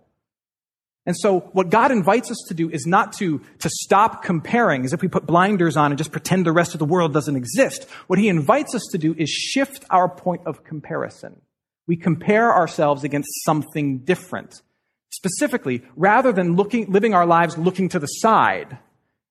And 1.04 1.16
so 1.16 1.40
what 1.40 1.68
God 1.68 1.90
invites 1.90 2.30
us 2.30 2.44
to 2.46 2.54
do 2.54 2.70
is 2.70 2.86
not 2.86 3.14
to, 3.14 3.40
to 3.58 3.68
stop 3.68 4.22
comparing 4.22 4.84
as 4.84 4.92
if 4.92 5.02
we 5.02 5.08
put 5.08 5.26
blinders 5.26 5.76
on 5.76 5.90
and 5.90 5.98
just 5.98 6.12
pretend 6.12 6.46
the 6.46 6.52
rest 6.52 6.74
of 6.74 6.78
the 6.78 6.84
world 6.84 7.12
doesn't 7.12 7.34
exist. 7.34 7.88
What 8.06 8.20
he 8.20 8.28
invites 8.28 8.72
us 8.76 8.86
to 8.92 8.98
do 8.98 9.12
is 9.18 9.28
shift 9.28 9.84
our 9.90 10.08
point 10.08 10.42
of 10.46 10.62
comparison. 10.62 11.41
We 11.86 11.96
compare 11.96 12.54
ourselves 12.54 13.04
against 13.04 13.44
something 13.44 13.98
different. 13.98 14.62
Specifically, 15.10 15.82
rather 15.96 16.32
than 16.32 16.56
looking, 16.56 16.90
living 16.90 17.14
our 17.14 17.26
lives 17.26 17.58
looking 17.58 17.88
to 17.90 17.98
the 17.98 18.06
side 18.06 18.78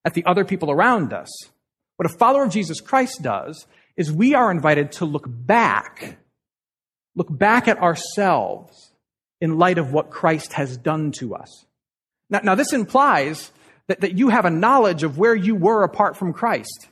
at 0.05 0.13
the 0.13 0.25
other 0.25 0.45
people 0.45 0.69
around 0.69 1.13
us, 1.13 1.29
what 1.97 2.11
a 2.11 2.17
follower 2.17 2.43
of 2.43 2.51
Jesus 2.51 2.81
Christ 2.81 3.21
does 3.21 3.65
is 3.95 4.11
we 4.11 4.35
are 4.35 4.51
invited 4.51 4.91
to 4.93 5.05
look 5.05 5.25
back, 5.27 6.17
look 7.15 7.27
back 7.29 7.67
at 7.67 7.79
ourselves 7.79 8.91
in 9.39 9.57
light 9.57 9.77
of 9.77 9.91
what 9.91 10.11
Christ 10.11 10.53
has 10.53 10.77
done 10.77 11.11
to 11.13 11.35
us. 11.35 11.65
Now, 12.29 12.41
now 12.43 12.55
this 12.55 12.73
implies 12.73 13.51
that, 13.87 14.01
that 14.01 14.17
you 14.17 14.29
have 14.29 14.45
a 14.45 14.49
knowledge 14.49 15.03
of 15.03 15.17
where 15.17 15.35
you 15.35 15.55
were 15.55 15.83
apart 15.83 16.15
from 16.15 16.33
Christ. 16.33 16.87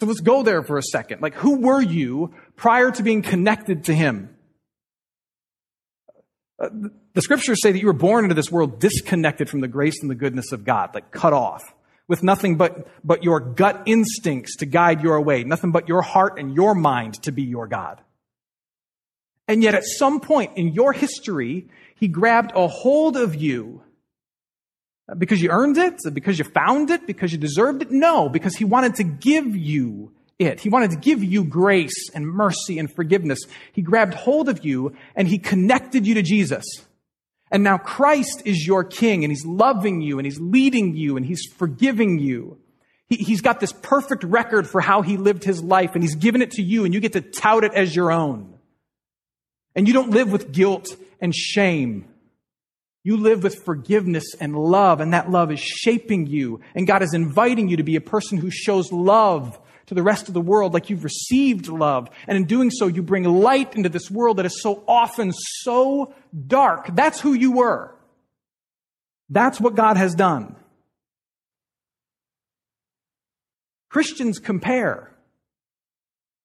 So 0.00 0.06
let's 0.06 0.20
go 0.20 0.42
there 0.42 0.62
for 0.62 0.78
a 0.78 0.82
second. 0.82 1.22
Like, 1.22 1.34
who 1.34 1.58
were 1.58 1.80
you 1.80 2.34
prior 2.56 2.90
to 2.90 3.02
being 3.02 3.22
connected 3.22 3.84
to 3.84 3.94
Him? 3.94 4.33
The 7.14 7.22
scriptures 7.22 7.60
say 7.62 7.72
that 7.72 7.78
you 7.78 7.86
were 7.86 7.92
born 7.92 8.24
into 8.24 8.34
this 8.34 8.50
world 8.50 8.80
disconnected 8.80 9.48
from 9.48 9.60
the 9.60 9.68
grace 9.68 10.00
and 10.00 10.10
the 10.10 10.14
goodness 10.14 10.52
of 10.52 10.64
God, 10.64 10.94
like 10.94 11.10
cut 11.10 11.32
off, 11.32 11.62
with 12.08 12.22
nothing 12.22 12.56
but, 12.56 12.88
but 13.02 13.24
your 13.24 13.40
gut 13.40 13.82
instincts 13.86 14.56
to 14.56 14.66
guide 14.66 15.02
your 15.02 15.20
way, 15.20 15.44
nothing 15.44 15.72
but 15.72 15.88
your 15.88 16.02
heart 16.02 16.38
and 16.38 16.54
your 16.54 16.74
mind 16.74 17.22
to 17.22 17.32
be 17.32 17.42
your 17.42 17.66
God. 17.66 18.00
And 19.46 19.62
yet 19.62 19.74
at 19.74 19.84
some 19.84 20.20
point 20.20 20.56
in 20.56 20.68
your 20.68 20.92
history, 20.92 21.68
he 21.96 22.08
grabbed 22.08 22.52
a 22.54 22.66
hold 22.66 23.16
of 23.16 23.34
you 23.34 23.82
because 25.18 25.42
you 25.42 25.50
earned 25.50 25.76
it, 25.76 26.00
because 26.12 26.38
you 26.38 26.44
found 26.44 26.90
it, 26.90 27.06
because 27.06 27.32
you 27.32 27.38
deserved 27.38 27.82
it. 27.82 27.90
No, 27.90 28.28
because 28.28 28.56
he 28.56 28.64
wanted 28.64 28.94
to 28.96 29.04
give 29.04 29.54
you 29.54 30.12
it. 30.38 30.60
He 30.60 30.68
wanted 30.68 30.90
to 30.90 30.96
give 30.96 31.22
you 31.22 31.44
grace 31.44 32.10
and 32.14 32.26
mercy 32.26 32.78
and 32.78 32.92
forgiveness. 32.92 33.40
He 33.72 33.82
grabbed 33.82 34.14
hold 34.14 34.48
of 34.48 34.64
you 34.64 34.94
and 35.14 35.28
he 35.28 35.38
connected 35.38 36.06
you 36.06 36.14
to 36.14 36.22
Jesus. 36.22 36.64
And 37.50 37.62
now 37.62 37.78
Christ 37.78 38.42
is 38.44 38.66
your 38.66 38.84
king 38.84 39.24
and 39.24 39.30
he's 39.30 39.46
loving 39.46 40.00
you 40.00 40.18
and 40.18 40.26
he's 40.26 40.40
leading 40.40 40.96
you 40.96 41.16
and 41.16 41.24
he's 41.24 41.46
forgiving 41.56 42.18
you. 42.18 42.58
He, 43.06 43.32
has 43.32 43.42
got 43.42 43.60
this 43.60 43.72
perfect 43.72 44.24
record 44.24 44.68
for 44.68 44.80
how 44.80 45.02
he 45.02 45.16
lived 45.16 45.44
his 45.44 45.62
life 45.62 45.94
and 45.94 46.02
he's 46.02 46.16
given 46.16 46.42
it 46.42 46.52
to 46.52 46.62
you 46.62 46.84
and 46.84 46.92
you 46.92 47.00
get 47.00 47.12
to 47.12 47.20
tout 47.20 47.62
it 47.62 47.74
as 47.74 47.94
your 47.94 48.10
own. 48.10 48.58
And 49.76 49.86
you 49.86 49.94
don't 49.94 50.10
live 50.10 50.32
with 50.32 50.52
guilt 50.52 50.96
and 51.20 51.34
shame. 51.34 52.08
You 53.02 53.18
live 53.18 53.42
with 53.42 53.64
forgiveness 53.64 54.34
and 54.40 54.56
love, 54.56 55.02
and 55.02 55.12
that 55.12 55.30
love 55.30 55.52
is 55.52 55.60
shaping 55.60 56.26
you. 56.26 56.60
And 56.74 56.86
God 56.86 57.02
is 57.02 57.12
inviting 57.12 57.68
you 57.68 57.76
to 57.76 57.82
be 57.82 57.96
a 57.96 58.00
person 58.00 58.38
who 58.38 58.50
shows 58.50 58.90
love 58.90 59.60
to 59.86 59.94
the 59.94 60.02
rest 60.02 60.28
of 60.28 60.34
the 60.34 60.40
world 60.40 60.72
like 60.74 60.90
you've 60.90 61.04
received 61.04 61.68
love. 61.68 62.08
And 62.26 62.36
in 62.36 62.44
doing 62.44 62.70
so, 62.70 62.86
you 62.86 63.02
bring 63.02 63.24
light 63.24 63.74
into 63.76 63.88
this 63.88 64.10
world 64.10 64.38
that 64.38 64.46
is 64.46 64.62
so 64.62 64.82
often 64.88 65.32
so 65.32 66.14
dark. 66.46 66.94
That's 66.94 67.20
who 67.20 67.32
you 67.32 67.52
were. 67.52 67.94
That's 69.30 69.60
what 69.60 69.74
God 69.74 69.96
has 69.96 70.14
done. 70.14 70.56
Christians 73.88 74.38
compare 74.38 75.10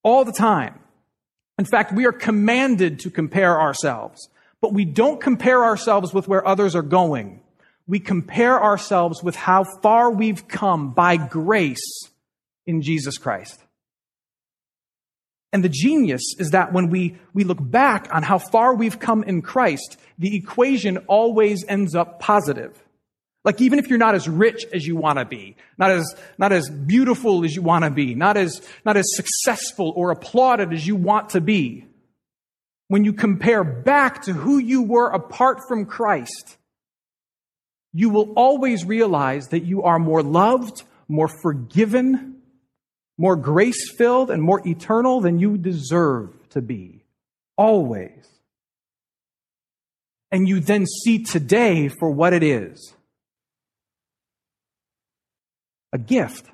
all 0.04 0.24
the 0.24 0.32
time. 0.32 0.80
In 1.58 1.66
fact, 1.66 1.92
we 1.92 2.06
are 2.06 2.12
commanded 2.12 3.00
to 3.00 3.10
compare 3.10 3.60
ourselves, 3.60 4.30
but 4.62 4.74
we 4.74 4.86
don't 4.86 5.20
compare 5.20 5.64
ourselves 5.64 6.14
with 6.14 6.28
where 6.28 6.46
others 6.48 6.76
are 6.76 6.82
going. 6.84 7.42
We 7.88 8.00
compare 8.00 8.62
ourselves 8.62 9.24
with 9.24 9.36
how 9.36 9.66
far 9.82 10.12
we've 10.12 10.48
come 10.48 10.92
by 10.92 11.18
grace 11.18 12.10
in 12.70 12.82
Jesus 12.82 13.18
Christ. 13.18 13.62
And 15.52 15.64
the 15.64 15.70
genius 15.70 16.22
is 16.38 16.52
that 16.52 16.72
when 16.72 16.90
we, 16.90 17.18
we 17.34 17.44
look 17.44 17.58
back 17.60 18.08
on 18.14 18.22
how 18.22 18.38
far 18.38 18.76
we've 18.76 19.00
come 19.00 19.24
in 19.24 19.42
Christ, 19.42 19.98
the 20.20 20.36
equation 20.36 20.98
always 21.08 21.66
ends 21.68 21.96
up 21.96 22.20
positive. 22.20 22.80
Like 23.44 23.60
even 23.62 23.80
if 23.80 23.88
you're 23.88 23.98
not 23.98 24.16
as 24.16 24.30
rich 24.30 24.66
as 24.74 24.86
you 24.86 24.96
want 24.96 25.18
to 25.18 25.26
be, 25.26 25.56
not 25.78 25.90
as, 25.90 26.14
not 26.38 26.52
as 26.52 26.70
beautiful 26.70 27.44
as 27.44 27.56
you 27.56 27.64
want 27.64 27.84
to 27.84 27.90
be, 27.90 28.14
not 28.14 28.38
as, 28.38 28.62
not 28.86 28.96
as 28.96 29.06
successful 29.16 29.92
or 29.96 30.12
applauded 30.12 30.72
as 30.72 30.86
you 30.86 30.96
want 30.96 31.30
to 31.30 31.42
be, 31.42 31.86
when 32.90 33.04
you 33.04 33.14
compare 33.14 33.64
back 33.64 34.24
to 34.24 34.34
who 34.34 34.60
you 34.60 34.84
were 34.84 35.10
apart 35.10 35.60
from 35.68 35.86
Christ, 35.86 36.58
you 37.94 38.10
will 38.10 38.34
always 38.34 38.86
realize 38.86 39.48
that 39.48 39.64
you 39.64 39.84
are 39.84 39.98
more 39.98 40.22
loved, 40.22 40.84
more 41.08 41.28
forgiven, 41.28 42.39
more 43.20 43.36
grace 43.36 43.92
filled 43.92 44.32
and 44.32 44.42
more 44.42 44.66
eternal 44.66 45.20
than 45.20 45.40
you 45.40 45.58
deserve 45.58 46.34
to 46.52 46.62
be. 46.62 47.04
Always. 47.58 48.26
And 50.32 50.48
you 50.48 50.62
then 50.62 50.86
see 50.88 51.24
today 51.24 51.90
for 51.90 52.10
what 52.10 52.32
it 52.32 52.44
is 52.44 52.94
a 55.92 55.98
gift. 55.98 56.46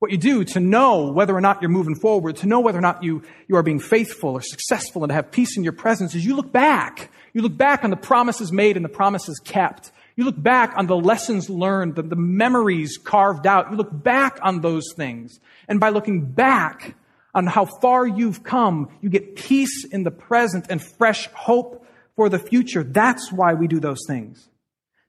What 0.00 0.10
you 0.10 0.16
do 0.16 0.44
to 0.44 0.60
know 0.60 1.12
whether 1.12 1.36
or 1.36 1.42
not 1.42 1.60
you're 1.60 1.70
moving 1.70 1.94
forward, 1.94 2.36
to 2.36 2.48
know 2.48 2.60
whether 2.60 2.78
or 2.78 2.82
not 2.82 3.04
you, 3.04 3.22
you 3.48 3.56
are 3.56 3.62
being 3.62 3.78
faithful 3.78 4.30
or 4.30 4.40
successful 4.40 5.04
and 5.04 5.10
to 5.10 5.14
have 5.14 5.30
peace 5.30 5.56
in 5.56 5.62
your 5.62 5.74
presence 5.74 6.14
is 6.14 6.24
you 6.24 6.34
look 6.34 6.50
back. 6.50 7.12
You 7.32 7.42
look 7.42 7.56
back 7.56 7.84
on 7.84 7.90
the 7.90 7.96
promises 7.96 8.50
made 8.50 8.76
and 8.76 8.84
the 8.84 8.88
promises 8.88 9.38
kept. 9.44 9.92
You 10.20 10.26
look 10.26 10.42
back 10.42 10.74
on 10.76 10.86
the 10.86 10.98
lessons 10.98 11.48
learned, 11.48 11.94
the, 11.94 12.02
the 12.02 12.14
memories 12.14 12.98
carved 13.02 13.46
out. 13.46 13.70
You 13.70 13.78
look 13.78 13.88
back 13.90 14.38
on 14.42 14.60
those 14.60 14.92
things. 14.94 15.40
And 15.66 15.80
by 15.80 15.88
looking 15.88 16.26
back 16.26 16.94
on 17.34 17.46
how 17.46 17.64
far 17.64 18.06
you've 18.06 18.42
come, 18.42 18.90
you 19.00 19.08
get 19.08 19.34
peace 19.34 19.86
in 19.86 20.02
the 20.02 20.10
present 20.10 20.66
and 20.68 20.82
fresh 20.98 21.26
hope 21.28 21.86
for 22.16 22.28
the 22.28 22.38
future. 22.38 22.82
That's 22.82 23.32
why 23.32 23.54
we 23.54 23.66
do 23.66 23.80
those 23.80 24.02
things. 24.06 24.46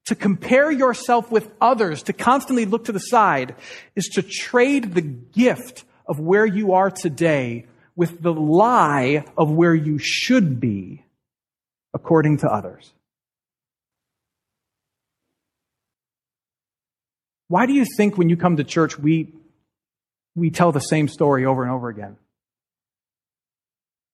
To 0.05 0.15
compare 0.15 0.71
yourself 0.71 1.29
with 1.29 1.51
others, 1.59 2.03
to 2.03 2.13
constantly 2.13 2.63
look 2.63 2.85
to 2.85 2.93
the 2.93 2.99
side, 2.99 3.55
is 3.97 4.05
to 4.13 4.21
trade 4.21 4.93
the 4.93 5.01
gift 5.01 5.83
of 6.07 6.21
where 6.21 6.45
you 6.45 6.71
are 6.71 6.89
today 6.89 7.65
with 7.97 8.21
the 8.21 8.33
lie 8.33 9.25
of 9.37 9.51
where 9.51 9.75
you 9.75 9.97
should 9.97 10.61
be 10.61 11.03
according 11.93 12.37
to 12.37 12.47
others. 12.47 12.93
Why 17.51 17.65
do 17.65 17.73
you 17.73 17.83
think 17.97 18.17
when 18.17 18.29
you 18.29 18.37
come 18.37 18.55
to 18.55 18.63
church, 18.63 18.97
we, 18.97 19.27
we 20.35 20.51
tell 20.51 20.71
the 20.71 20.79
same 20.79 21.09
story 21.09 21.45
over 21.45 21.63
and 21.63 21.69
over 21.69 21.89
again? 21.89 22.15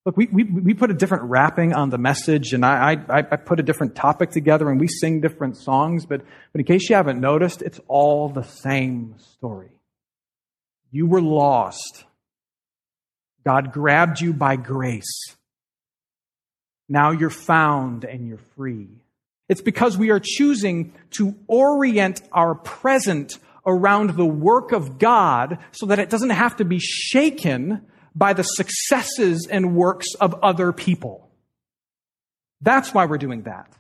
Look, 0.08 0.18
we, 0.18 0.26
we, 0.26 0.44
we 0.44 0.74
put 0.74 0.90
a 0.90 0.96
different 0.96 1.26
wrapping 1.26 1.72
on 1.72 1.92
the 1.92 2.00
message, 2.00 2.54
and 2.54 2.66
I, 2.66 2.94
I, 3.08 3.20
I 3.20 3.36
put 3.36 3.60
a 3.60 3.64
different 3.64 3.96
topic 3.96 4.32
together, 4.32 4.72
and 4.72 4.80
we 4.80 4.88
sing 4.88 5.22
different 5.22 5.56
songs, 5.56 6.08
but, 6.08 6.22
but 6.52 6.60
in 6.62 6.66
case 6.66 6.90
you 6.90 6.96
haven't 6.96 7.22
noticed, 7.22 7.62
it's 7.62 7.80
all 7.88 8.28
the 8.28 8.42
same 8.42 9.14
story. 9.20 9.70
You 10.90 11.06
were 11.06 11.22
lost. 11.22 12.06
God 13.46 13.72
grabbed 13.72 14.20
you 14.20 14.34
by 14.34 14.56
grace. 14.56 15.36
Now 16.90 17.12
you're 17.12 17.30
found 17.30 18.04
and 18.04 18.28
you're 18.28 18.42
free. 18.56 18.88
It's 19.50 19.62
because 19.62 19.98
we 19.98 20.10
are 20.10 20.22
choosing 20.22 20.94
to 21.12 21.36
orient 21.48 22.22
our 22.32 22.56
present 22.56 23.38
around 23.66 24.12
the 24.12 24.26
work 24.26 24.72
of 24.72 24.98
God 24.98 25.60
so 25.72 25.88
that 25.88 26.00
it 26.00 26.10
doesn't 26.10 26.30
have 26.32 26.58
to 26.58 26.66
be 26.66 26.80
shaken 26.80 27.86
by 28.16 28.34
the 28.34 28.44
successes 28.44 29.48
and 29.50 29.76
works 29.76 30.08
of 30.20 30.36
other 30.42 30.72
people. 30.72 31.30
That's 32.62 32.94
why 32.94 33.06
we're 33.06 33.18
doing 33.18 33.44
that. 33.44 33.72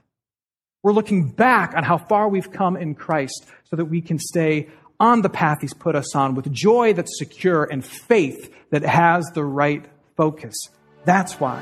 We're 0.83 0.93
looking 0.93 1.31
back 1.31 1.73
on 1.75 1.83
how 1.83 1.97
far 1.97 2.29
we've 2.29 2.51
come 2.51 2.77
in 2.77 2.95
Christ 2.95 3.45
so 3.65 3.75
that 3.75 3.85
we 3.85 4.01
can 4.01 4.19
stay 4.19 4.69
on 4.99 5.21
the 5.21 5.29
path 5.29 5.59
He's 5.61 5.73
put 5.73 5.95
us 5.95 6.15
on 6.15 6.35
with 6.35 6.51
joy 6.51 6.93
that's 6.93 7.17
secure 7.17 7.63
and 7.63 7.83
faith 7.83 8.53
that 8.69 8.83
has 8.83 9.25
the 9.33 9.43
right 9.43 9.85
focus. 10.15 10.55
That's 11.05 11.39
why. 11.39 11.61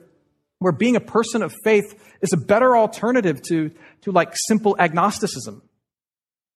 where 0.61 0.71
being 0.71 0.95
a 0.95 1.01
person 1.01 1.41
of 1.41 1.51
faith 1.63 1.99
is 2.21 2.31
a 2.33 2.37
better 2.37 2.77
alternative 2.77 3.41
to, 3.41 3.71
to 4.01 4.11
like 4.11 4.31
simple 4.35 4.75
agnosticism. 4.77 5.63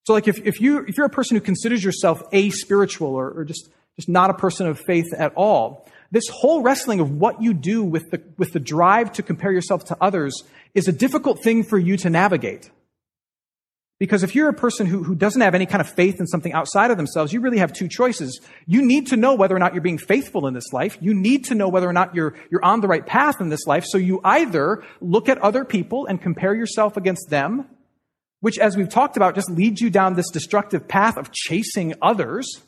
So 0.06 0.14
like 0.14 0.28
if, 0.28 0.38
if 0.46 0.62
you 0.62 0.86
if 0.88 0.96
you're 0.96 1.08
a 1.08 1.10
person 1.10 1.36
who 1.36 1.42
considers 1.42 1.84
yourself 1.84 2.22
aspiritual 2.32 3.16
or, 3.16 3.32
or 3.32 3.46
just, 3.46 3.68
just 3.96 4.08
not 4.08 4.30
a 4.30 4.36
person 4.36 4.68
of 4.68 4.80
faith 4.80 5.12
at 5.18 5.34
all, 5.34 5.90
this 6.12 6.26
whole 6.30 6.62
wrestling 6.62 7.00
of 7.00 7.10
what 7.10 7.42
you 7.42 7.52
do 7.56 7.84
with 7.84 8.12
the, 8.12 8.22
with 8.38 8.54
the 8.54 8.60
drive 8.60 9.12
to 9.14 9.24
compare 9.24 9.52
yourself 9.52 9.86
to 9.86 9.98
others 10.00 10.44
is 10.76 10.88
a 10.88 10.92
difficult 10.92 11.42
thing 11.42 11.64
for 11.64 11.80
you 11.80 11.98
to 11.98 12.12
navigate. 12.12 12.70
Because 13.98 14.24
if 14.24 14.36
you're 14.36 14.50
a 14.50 14.54
person 14.54 14.88
who, 14.88 15.04
who 15.04 15.16
doesn't 15.16 15.42
have 15.42 15.56
any 15.56 15.66
kind 15.66 15.80
of 15.80 15.90
faith 15.90 16.20
in 16.20 16.28
something 16.28 16.52
outside 16.52 16.92
of 16.92 16.98
themselves, 16.98 17.32
you 17.32 17.40
really 17.40 17.60
have 17.60 17.72
two 17.72 17.88
choices. 17.88 18.42
You 18.66 18.82
need 18.86 19.08
to 19.08 19.16
know 19.16 19.36
whether 19.36 19.56
or 19.56 19.60
not 19.60 19.74
you're 19.74 19.82
being 19.82 19.98
faithful 19.98 20.48
in 20.48 20.54
this 20.54 20.74
life. 20.74 20.98
You 21.00 21.14
need 21.14 21.46
to 21.46 21.56
know 21.56 21.70
whether 21.70 21.88
or 21.88 21.94
not 21.94 22.14
you're, 22.14 22.36
you're 22.52 22.64
on 22.64 22.82
the 22.82 22.90
right 22.90 23.06
path 23.06 23.40
in 23.40 23.48
this 23.48 23.66
life. 23.66 23.86
So 23.86 23.98
you 23.98 24.20
either 24.24 24.84
look 25.00 25.30
at 25.30 25.38
other 25.38 25.64
people 25.64 26.08
and 26.08 26.22
compare 26.22 26.54
yourself 26.54 26.98
against 26.98 27.30
them, 27.30 27.68
which, 28.42 28.60
as 28.60 28.76
we've 28.76 28.90
talked 28.90 29.16
about, 29.16 29.34
just 29.34 29.50
leads 29.50 29.80
you 29.80 29.90
down 29.90 30.16
this 30.16 30.30
destructive 30.30 30.90
path 30.90 31.16
of 31.16 31.32
chasing 31.32 31.94
others. 32.02 32.62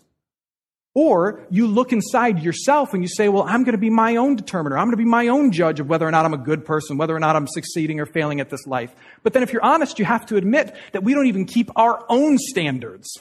Or 0.99 1.45
you 1.51 1.67
look 1.67 1.93
inside 1.93 2.41
yourself 2.41 2.95
and 2.95 3.03
you 3.03 3.07
say, 3.07 3.29
well, 3.29 3.43
I'm 3.43 3.63
going 3.63 3.73
to 3.73 3.77
be 3.77 3.91
my 3.91 4.15
own 4.15 4.35
determiner. 4.35 4.79
I'm 4.79 4.87
going 4.87 4.97
to 4.97 5.03
be 5.03 5.05
my 5.05 5.27
own 5.27 5.51
judge 5.51 5.79
of 5.79 5.87
whether 5.87 6.07
or 6.07 6.09
not 6.09 6.25
I'm 6.25 6.33
a 6.33 6.39
good 6.39 6.65
person, 6.65 6.97
whether 6.97 7.15
or 7.15 7.19
not 7.19 7.35
I'm 7.35 7.45
succeeding 7.45 7.99
or 7.99 8.07
failing 8.07 8.39
at 8.39 8.49
this 8.49 8.65
life. 8.65 8.95
But 9.21 9.33
then 9.33 9.43
if 9.43 9.53
you're 9.53 9.63
honest, 9.63 9.99
you 9.99 10.05
have 10.05 10.25
to 10.25 10.37
admit 10.37 10.75
that 10.93 11.03
we 11.03 11.13
don't 11.13 11.27
even 11.27 11.45
keep 11.45 11.69
our 11.75 12.03
own 12.09 12.39
standards, 12.39 13.15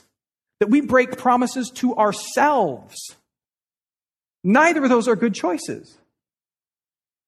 that 0.59 0.71
we 0.71 0.81
break 0.81 1.19
promises 1.19 1.71
to 1.75 1.95
ourselves. 1.97 2.97
Neither 4.43 4.83
of 4.83 4.89
those 4.89 5.07
are 5.07 5.15
good 5.15 5.35
choices 5.35 5.99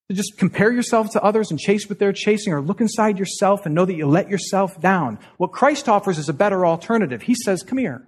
to 0.09 0.17
just 0.17 0.39
compare 0.39 0.73
yourself 0.73 1.11
to 1.11 1.23
others 1.23 1.51
and 1.51 1.61
chase 1.61 1.91
what 1.91 1.99
they're 1.99 2.15
chasing 2.15 2.55
or 2.55 2.63
look 2.63 2.81
inside 2.81 3.19
yourself 3.19 3.67
and 3.67 3.75
know 3.75 3.85
that 3.85 3.97
you 3.97 4.07
let 4.07 4.31
yourself 4.31 4.81
down. 4.81 5.19
What 5.37 5.53
Christ 5.53 5.91
offers 5.91 6.17
is 6.17 6.31
a 6.31 6.33
better 6.33 6.65
alternative. 6.65 7.21
He 7.21 7.35
says, 7.35 7.63
come 7.63 7.77
here. 7.77 8.08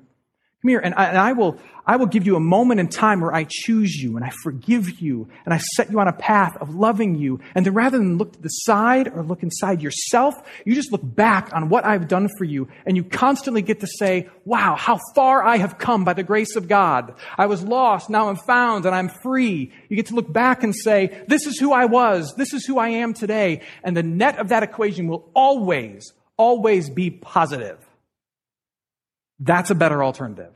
Come 0.62 0.68
here, 0.68 0.80
and 0.80 0.94
I, 0.94 1.04
and 1.06 1.16
I, 1.16 1.32
will, 1.32 1.58
I 1.86 1.96
will 1.96 2.04
give 2.04 2.26
you 2.26 2.36
a 2.36 2.40
moment 2.40 2.80
in 2.80 2.88
time 2.88 3.22
where 3.22 3.34
I 3.34 3.46
choose 3.48 3.96
you 3.96 4.16
and 4.16 4.24
I 4.26 4.30
forgive 4.42 5.00
you 5.00 5.26
and 5.46 5.54
I 5.54 5.58
set 5.58 5.90
you 5.90 5.98
on 5.98 6.06
a 6.06 6.12
path 6.12 6.54
of 6.60 6.74
loving 6.74 7.14
you. 7.14 7.40
And 7.54 7.64
then 7.64 7.72
rather 7.72 7.96
than 7.96 8.18
look 8.18 8.34
to 8.34 8.42
the 8.42 8.48
side 8.48 9.08
or 9.08 9.22
look 9.22 9.42
inside 9.42 9.80
yourself, 9.80 10.34
you 10.66 10.74
just 10.74 10.92
look 10.92 11.00
back 11.02 11.50
on 11.54 11.70
what 11.70 11.86
I've 11.86 12.08
done 12.08 12.28
for 12.36 12.44
you 12.44 12.68
and 12.84 12.94
you 12.94 13.04
constantly 13.04 13.62
get 13.62 13.80
to 13.80 13.86
say, 13.86 14.28
wow, 14.44 14.76
how 14.76 14.98
far 15.14 15.42
I 15.42 15.56
have 15.56 15.78
come 15.78 16.04
by 16.04 16.12
the 16.12 16.22
grace 16.22 16.56
of 16.56 16.68
God. 16.68 17.14
I 17.38 17.46
was 17.46 17.62
lost, 17.62 18.10
now 18.10 18.28
I'm 18.28 18.36
found 18.36 18.84
and 18.84 18.94
I'm 18.94 19.08
free. 19.08 19.72
You 19.88 19.96
get 19.96 20.06
to 20.08 20.14
look 20.14 20.30
back 20.30 20.62
and 20.62 20.76
say, 20.76 21.24
this 21.26 21.46
is 21.46 21.58
who 21.58 21.72
I 21.72 21.86
was, 21.86 22.34
this 22.36 22.52
is 22.52 22.66
who 22.66 22.78
I 22.78 22.90
am 22.90 23.14
today. 23.14 23.62
And 23.82 23.96
the 23.96 24.02
net 24.02 24.38
of 24.38 24.50
that 24.50 24.62
equation 24.62 25.08
will 25.08 25.30
always, 25.32 26.12
always 26.36 26.90
be 26.90 27.08
positive. 27.08 27.78
That's 29.40 29.70
a 29.70 29.75
better 29.75 30.04
alternative. 30.04 30.54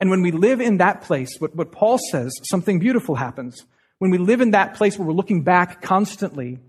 And 0.00 0.10
when 0.10 0.22
we 0.22 0.30
live 0.30 0.60
in 0.60 0.78
that 0.78 1.02
place, 1.02 1.36
what, 1.40 1.54
what 1.56 1.72
Paul 1.72 1.98
says, 1.98 2.32
something 2.44 2.78
beautiful 2.78 3.16
happens. 3.16 3.64
When 3.98 4.12
we 4.12 4.18
live 4.18 4.40
in 4.40 4.52
that 4.52 4.74
place 4.74 4.96
where 4.96 5.06
we're 5.06 5.14
looking 5.14 5.42
back 5.42 5.82
constantly 5.82 6.60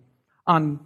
on, 0.47 0.79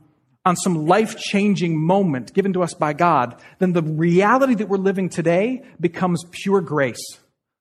on 0.46 0.58
some 0.58 0.86
life 0.86 1.18
changing 1.18 1.80
moment 1.80 2.34
given 2.34 2.52
to 2.54 2.64
us 2.64 2.74
by 2.74 2.91
God, 2.91 3.41
then 3.60 3.72
the 3.72 3.82
reality 3.82 4.56
that 4.56 4.67
we're 4.67 4.78
living 4.78 5.08
today 5.08 5.63
becomes 5.80 6.26
pure 6.32 6.60
grace. 6.60 7.17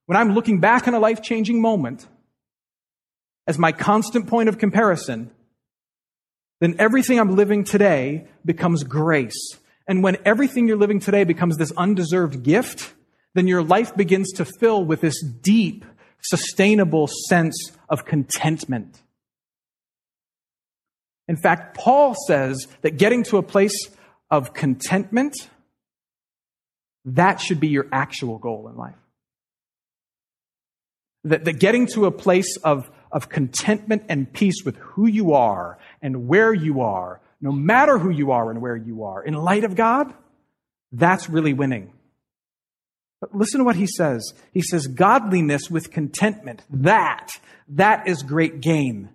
When 0.06 0.16
I'm 0.18 0.34
looking 0.34 0.58
back 0.58 0.88
on 0.88 0.94
a 0.94 0.98
life 0.98 1.22
changing 1.22 1.60
moment 1.60 2.08
as 3.46 3.56
my 3.56 3.70
constant 3.70 4.26
point 4.26 4.48
of 4.48 4.58
comparison, 4.58 5.30
then 6.60 6.74
everything 6.80 7.20
I'm 7.20 7.36
living 7.36 7.62
today 7.62 8.26
becomes 8.44 8.82
grace. 8.82 9.56
And 9.86 10.02
when 10.02 10.18
everything 10.24 10.68
you're 10.68 10.76
living 10.76 11.00
today 11.00 11.24
becomes 11.24 11.56
this 11.56 11.72
undeserved 11.76 12.42
gift, 12.42 12.94
then 13.34 13.46
your 13.46 13.62
life 13.62 13.96
begins 13.96 14.32
to 14.32 14.44
fill 14.44 14.84
with 14.84 15.00
this 15.00 15.22
deep, 15.22 15.84
sustainable 16.22 17.08
sense 17.28 17.72
of 17.88 18.04
contentment. 18.04 19.02
In 21.28 21.36
fact, 21.36 21.76
Paul 21.76 22.14
says 22.26 22.68
that 22.82 22.98
getting 22.98 23.22
to 23.24 23.38
a 23.38 23.42
place 23.42 23.88
of 24.30 24.52
contentment, 24.52 25.34
that 27.04 27.40
should 27.40 27.58
be 27.58 27.68
your 27.68 27.86
actual 27.90 28.38
goal 28.38 28.68
in 28.68 28.76
life. 28.76 28.94
That, 31.24 31.44
that 31.44 31.58
getting 31.58 31.86
to 31.88 32.06
a 32.06 32.10
place 32.10 32.56
of, 32.58 32.90
of 33.10 33.28
contentment 33.28 34.04
and 34.08 34.30
peace 34.30 34.62
with 34.64 34.76
who 34.76 35.06
you 35.06 35.32
are 35.32 35.78
and 36.02 36.28
where 36.28 36.52
you 36.52 36.80
are 36.82 37.21
no 37.42 37.52
matter 37.52 37.98
who 37.98 38.08
you 38.08 38.30
are 38.30 38.50
and 38.50 38.62
where 38.62 38.76
you 38.76 39.04
are, 39.04 39.22
in 39.22 39.34
light 39.34 39.64
of 39.64 39.74
God, 39.74 40.14
that's 40.92 41.28
really 41.28 41.52
winning. 41.52 41.92
But 43.20 43.34
listen 43.34 43.58
to 43.58 43.64
what 43.64 43.76
he 43.76 43.86
says. 43.86 44.32
He 44.52 44.62
says, 44.62 44.86
godliness 44.86 45.68
with 45.68 45.90
contentment, 45.90 46.62
that, 46.70 47.32
that 47.68 48.08
is 48.08 48.22
great 48.22 48.60
gain. 48.60 49.10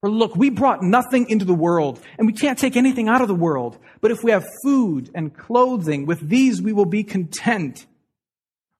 For 0.00 0.10
look, 0.10 0.34
we 0.36 0.50
brought 0.50 0.82
nothing 0.82 1.30
into 1.30 1.44
the 1.44 1.54
world, 1.54 2.00
and 2.18 2.26
we 2.26 2.32
can't 2.32 2.58
take 2.58 2.76
anything 2.76 3.08
out 3.08 3.22
of 3.22 3.28
the 3.28 3.34
world. 3.34 3.78
But 4.00 4.10
if 4.10 4.24
we 4.24 4.30
have 4.30 4.44
food 4.64 5.10
and 5.14 5.36
clothing, 5.36 6.06
with 6.06 6.20
these 6.20 6.60
we 6.60 6.72
will 6.72 6.86
be 6.86 7.04
content. 7.04 7.86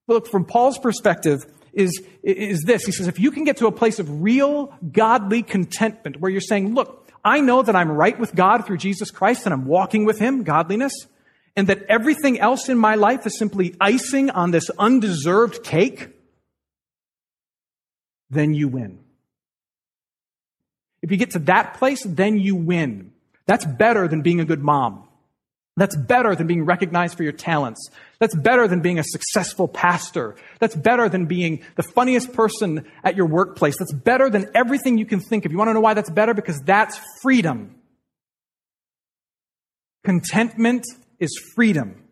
Look, 0.09 0.27
from 0.27 0.45
Paul's 0.45 0.79
perspective, 0.79 1.45
is, 1.77 2.03
is 2.23 2.63
this. 2.63 2.85
He 2.85 2.93
says, 2.93 3.07
if 3.07 3.21
you 3.21 3.31
can 3.31 3.45
get 3.45 3.59
to 3.59 3.67
a 3.67 3.73
place 3.73 3.99
of 3.99 4.23
real 4.23 4.75
godly 4.93 5.43
contentment 5.43 6.21
where 6.21 6.31
you're 6.31 6.41
saying, 6.41 6.75
look, 6.75 7.06
I 7.27 7.41
know 7.41 7.61
that 7.61 7.75
I'm 7.75 7.91
right 7.91 8.17
with 8.17 8.37
God 8.37 8.65
through 8.65 8.77
Jesus 8.77 9.11
Christ 9.11 9.47
and 9.47 9.53
I'm 9.53 9.67
walking 9.67 10.05
with 10.05 10.21
Him, 10.21 10.45
godliness, 10.45 10.93
and 11.57 11.67
that 11.67 11.83
everything 11.89 12.39
else 12.39 12.69
in 12.69 12.79
my 12.79 12.95
life 12.95 13.27
is 13.27 13.37
simply 13.37 13.75
icing 13.81 14.31
on 14.31 14.53
this 14.53 14.71
undeserved 14.79 15.65
cake, 15.65 16.11
then 18.31 18.55
you 18.55 18.69
win. 18.69 19.01
If 21.03 21.11
you 21.11 21.17
get 21.17 21.33
to 21.33 21.41
that 21.41 21.75
place, 21.75 22.05
then 22.05 22.39
you 22.39 22.55
win. 22.55 23.11
That's 23.47 23.65
better 23.65 24.07
than 24.07 24.23
being 24.23 24.39
a 24.39 24.45
good 24.45 24.63
mom. 24.63 25.06
That's 25.77 25.97
better 25.97 26.35
than 26.35 26.47
being 26.47 26.65
recognized 26.65 27.17
for 27.17 27.23
your 27.23 27.33
talents. 27.33 27.91
That's 28.19 28.35
better 28.35 28.67
than 28.67 28.81
being 28.81 28.99
a 28.99 29.05
successful 29.05 29.69
pastor. 29.69 30.35
That's 30.59 30.75
better 30.75 31.09
than 31.09 31.27
being 31.27 31.63
the 31.75 31.83
funniest 31.83 32.33
person 32.33 32.87
at 33.05 33.15
your 33.15 33.27
workplace. 33.27 33.77
That's 33.79 33.93
better 33.93 34.31
than 34.31 34.51
everything 34.55 34.97
you 34.97 35.05
can 35.05 35.21
think 35.21 35.45
of. 35.45 35.53
You 35.53 35.59
want 35.59 35.69
to 35.69 35.75
know 35.75 35.81
why 35.81 35.93
that's 35.93 36.09
better? 36.09 36.33
Because 36.33 36.61
that's 36.61 36.99
freedom. 37.21 37.75
Contentment 40.03 40.87
is 41.19 41.37
freedom. 41.55 42.03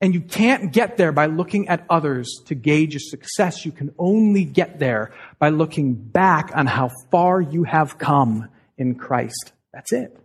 And 0.00 0.14
you 0.14 0.20
can't 0.20 0.72
get 0.72 0.96
there 0.96 1.10
by 1.10 1.26
looking 1.26 1.68
at 1.68 1.84
others 1.90 2.28
to 2.46 2.54
gauge 2.54 2.92
your 2.92 3.00
success. 3.00 3.66
You 3.66 3.72
can 3.72 3.92
only 3.98 4.44
get 4.44 4.78
there 4.78 5.12
by 5.40 5.48
looking 5.48 5.94
back 5.94 6.52
on 6.54 6.66
how 6.66 6.92
far 7.10 7.40
you 7.40 7.64
have 7.64 7.98
come 7.98 8.48
in 8.76 8.94
Christ. 8.94 9.52
That's 9.72 9.92
it. 9.92 10.16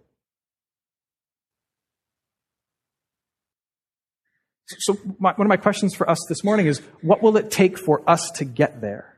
So, 4.68 4.98
my, 5.20 5.34
one 5.34 5.46
of 5.46 5.50
my 5.50 5.58
questions 5.58 5.94
for 5.94 6.10
us 6.10 6.20
this 6.30 6.44
morning 6.44 6.68
is 6.68 6.80
what 7.02 7.22
will 7.22 7.38
it 7.38 7.52
take 7.52 7.78
for 7.78 8.08
us 8.10 8.32
to 8.36 8.46
get 8.46 8.82
there? 8.82 9.18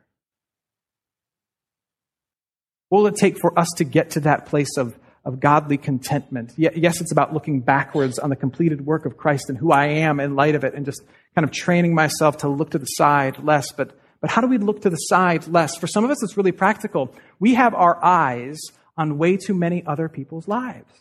What 2.89 2.99
will 2.99 3.08
it 3.08 3.15
take 3.15 3.38
for 3.38 3.58
us 3.58 3.69
to 3.77 3.84
get 3.84 4.12
to 4.12 4.21
that 4.21 4.45
place 4.45 4.77
of, 4.77 4.97
of 5.23 5.39
godly 5.39 5.77
contentment? 5.77 6.53
Yes, 6.58 7.01
it's 7.01 7.12
about 7.12 7.34
looking 7.34 7.62
backwards 7.62 8.19
on 8.19 8.29
the 8.29 8.36
completed 8.36 8.86
work 8.86 9.05
of 9.05 9.17
Christ 9.17 9.49
and 9.49 9.58
who 9.58 9.71
I 9.71 9.88
am 9.88 10.19
in 10.19 10.36
light 10.36 10.55
of 10.55 10.63
it 10.63 10.73
and 10.73 10.86
just 10.86 11.01
kind 11.36 11.45
of 11.45 11.51
training 11.51 11.93
myself 11.93 12.38
to 12.38 12.47
look 12.47 12.71
to 12.71 12.79
the 12.79 12.86
side 12.86 13.43
less. 13.43 13.71
But, 13.71 13.97
but 14.21 14.29
how 14.29 14.41
do 14.41 14.47
we 14.47 14.58
look 14.58 14.81
to 14.81 14.89
the 14.89 14.97
side 14.97 15.47
less? 15.47 15.75
For 15.75 15.88
some 15.88 16.03
of 16.03 16.12
us, 16.12 16.23
it's 16.23 16.38
really 16.38 16.51
practical. 16.51 17.13
We 17.39 17.55
have 17.55 17.73
our 17.73 18.03
eyes 18.03 18.60
on 18.97 19.17
way 19.17 19.38
too 19.38 19.53
many 19.53 19.84
other 19.86 20.08
people's 20.08 20.47
lives. 20.47 20.91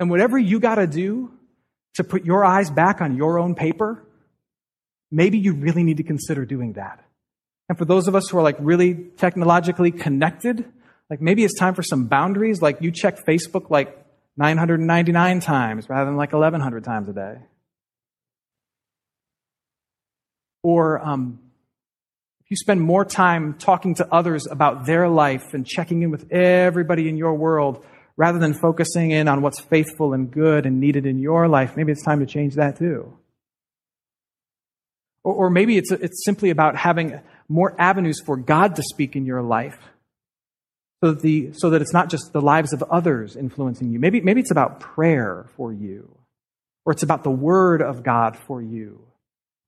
And 0.00 0.10
whatever 0.10 0.36
you 0.38 0.58
got 0.58 0.76
to 0.76 0.86
do 0.86 1.32
to 1.94 2.04
put 2.04 2.24
your 2.24 2.44
eyes 2.44 2.70
back 2.70 3.00
on 3.00 3.16
your 3.16 3.38
own 3.38 3.54
paper, 3.54 4.02
maybe 5.10 5.38
you 5.38 5.52
really 5.52 5.82
need 5.82 5.98
to 5.98 6.02
consider 6.02 6.44
doing 6.44 6.74
that. 6.74 7.04
And 7.68 7.78
for 7.78 7.84
those 7.84 8.08
of 8.08 8.14
us 8.14 8.28
who 8.28 8.38
are 8.38 8.42
like 8.42 8.56
really 8.58 8.94
technologically 9.16 9.92
connected, 9.92 10.64
like 11.08 11.20
maybe 11.20 11.44
it's 11.44 11.58
time 11.58 11.74
for 11.74 11.82
some 11.82 12.06
boundaries, 12.06 12.62
like 12.62 12.80
you 12.80 12.90
check 12.90 13.24
Facebook 13.24 13.70
like 13.70 13.98
999 14.36 15.40
times 15.40 15.88
rather 15.88 16.06
than 16.06 16.16
like 16.16 16.32
1100 16.32 16.84
times 16.84 17.08
a 17.08 17.12
day. 17.12 17.36
Or 20.62 21.04
um, 21.04 21.38
if 22.44 22.50
you 22.50 22.56
spend 22.56 22.80
more 22.80 23.04
time 23.04 23.54
talking 23.54 23.94
to 23.96 24.08
others 24.12 24.46
about 24.46 24.86
their 24.86 25.08
life 25.08 25.54
and 25.54 25.66
checking 25.66 26.02
in 26.02 26.10
with 26.10 26.30
everybody 26.32 27.08
in 27.08 27.16
your 27.16 27.34
world 27.34 27.84
rather 28.22 28.38
than 28.38 28.54
focusing 28.54 29.10
in 29.10 29.26
on 29.26 29.42
what's 29.42 29.58
faithful 29.58 30.12
and 30.12 30.30
good 30.30 30.64
and 30.64 30.78
needed 30.78 31.06
in 31.06 31.18
your 31.18 31.48
life, 31.48 31.76
maybe 31.76 31.90
it's 31.90 32.04
time 32.04 32.20
to 32.20 32.26
change 32.26 32.54
that 32.54 32.78
too. 32.78 33.12
Or, 35.24 35.34
or 35.34 35.50
maybe 35.50 35.76
it's, 35.76 35.90
it's 35.90 36.24
simply 36.24 36.50
about 36.50 36.76
having 36.76 37.18
more 37.48 37.74
avenues 37.80 38.20
for 38.24 38.36
God 38.36 38.76
to 38.76 38.82
speak 38.84 39.16
in 39.16 39.26
your 39.26 39.42
life 39.42 39.76
so 41.02 41.10
that, 41.10 41.20
the, 41.20 41.52
so 41.54 41.70
that 41.70 41.82
it's 41.82 41.92
not 41.92 42.10
just 42.10 42.32
the 42.32 42.40
lives 42.40 42.72
of 42.72 42.84
others 42.84 43.34
influencing 43.34 43.90
you. 43.90 43.98
Maybe, 43.98 44.20
maybe 44.20 44.40
it's 44.40 44.52
about 44.52 44.78
prayer 44.78 45.46
for 45.56 45.72
you, 45.72 46.08
or 46.86 46.92
it's 46.92 47.02
about 47.02 47.24
the 47.24 47.30
Word 47.32 47.82
of 47.82 48.04
God 48.04 48.38
for 48.46 48.62
you. 48.62 49.00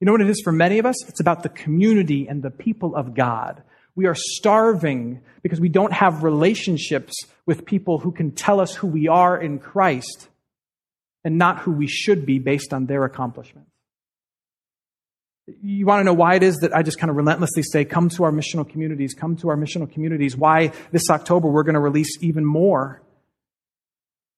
You 0.01 0.07
know 0.07 0.13
what 0.13 0.21
it 0.21 0.31
is 0.31 0.41
for 0.45 0.53
many 0.53 0.79
of 0.79 0.87
us? 0.87 0.95
It's 1.09 1.19
about 1.19 1.43
the 1.43 1.49
community 1.49 2.29
and 2.29 2.41
the 2.41 2.53
people 2.53 2.95
of 2.95 3.15
God. 3.15 3.65
We 3.97 4.07
are 4.07 4.15
starving 4.17 5.21
because 5.43 5.61
we 5.61 5.69
don't 5.69 5.93
have 5.93 6.25
relationships 6.25 7.15
with 7.47 7.65
people 7.65 7.99
who 7.99 8.13
can 8.13 8.33
tell 8.33 8.61
us 8.61 8.75
who 8.75 8.87
we 8.87 9.09
are 9.09 9.41
in 9.41 9.59
Christ 9.59 10.29
and 11.23 11.39
not 11.39 11.61
who 11.61 11.73
we 11.73 11.87
should 11.87 12.27
be 12.27 12.39
based 12.39 12.73
on 12.73 12.87
their 12.87 13.05
accomplishments. 13.05 13.71
You 15.63 15.85
want 15.85 16.01
to 16.01 16.05
know 16.05 16.15
why 16.15 16.37
it 16.37 16.43
is 16.43 16.57
that 16.59 16.75
I 16.75 16.83
just 16.83 16.99
kind 16.99 17.11
of 17.11 17.17
relentlessly 17.17 17.63
say, 17.63 17.85
come 17.85 18.09
to 18.11 18.25
our 18.25 18.33
missional 18.33 18.69
communities, 18.69 19.15
come 19.15 19.37
to 19.37 19.51
our 19.51 19.57
missional 19.57 19.91
communities. 19.91 20.37
Why 20.37 20.73
this 20.91 21.11
October 21.11 21.49
we're 21.49 21.65
going 21.65 21.75
to 21.75 21.81
release 21.81 22.17
even 22.23 22.45
more. 22.45 23.03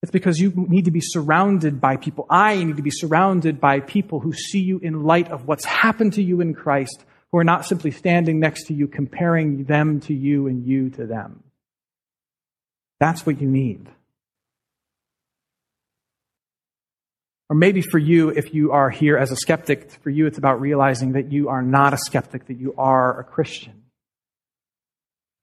It's 0.02 0.10
because 0.10 0.38
you 0.38 0.52
need 0.68 0.84
to 0.84 0.90
be 0.90 1.00
surrounded 1.00 1.80
by 1.80 1.96
people. 1.96 2.26
I 2.28 2.62
need 2.62 2.76
to 2.76 2.82
be 2.82 2.90
surrounded 2.90 3.60
by 3.60 3.80
people 3.80 4.20
who 4.20 4.32
see 4.32 4.60
you 4.60 4.78
in 4.78 5.04
light 5.04 5.30
of 5.30 5.46
what's 5.46 5.64
happened 5.64 6.12
to 6.14 6.22
you 6.22 6.40
in 6.40 6.54
Christ, 6.54 7.04
who 7.32 7.38
are 7.38 7.44
not 7.44 7.66
simply 7.66 7.90
standing 7.90 8.40
next 8.40 8.66
to 8.66 8.74
you, 8.74 8.86
comparing 8.86 9.64
them 9.64 10.00
to 10.00 10.14
you 10.14 10.46
and 10.46 10.64
you 10.64 10.90
to 10.90 11.06
them. 11.06 11.42
That's 12.98 13.26
what 13.26 13.40
you 13.40 13.48
need. 13.48 13.88
Or 17.48 17.54
maybe 17.54 17.80
for 17.80 17.98
you, 17.98 18.30
if 18.30 18.54
you 18.54 18.72
are 18.72 18.90
here 18.90 19.16
as 19.16 19.30
a 19.30 19.36
skeptic, 19.36 19.90
for 20.02 20.10
you 20.10 20.26
it's 20.26 20.38
about 20.38 20.60
realizing 20.60 21.12
that 21.12 21.30
you 21.30 21.48
are 21.48 21.62
not 21.62 21.92
a 21.92 21.98
skeptic, 21.98 22.46
that 22.46 22.58
you 22.58 22.74
are 22.76 23.20
a 23.20 23.24
Christian. 23.24 23.82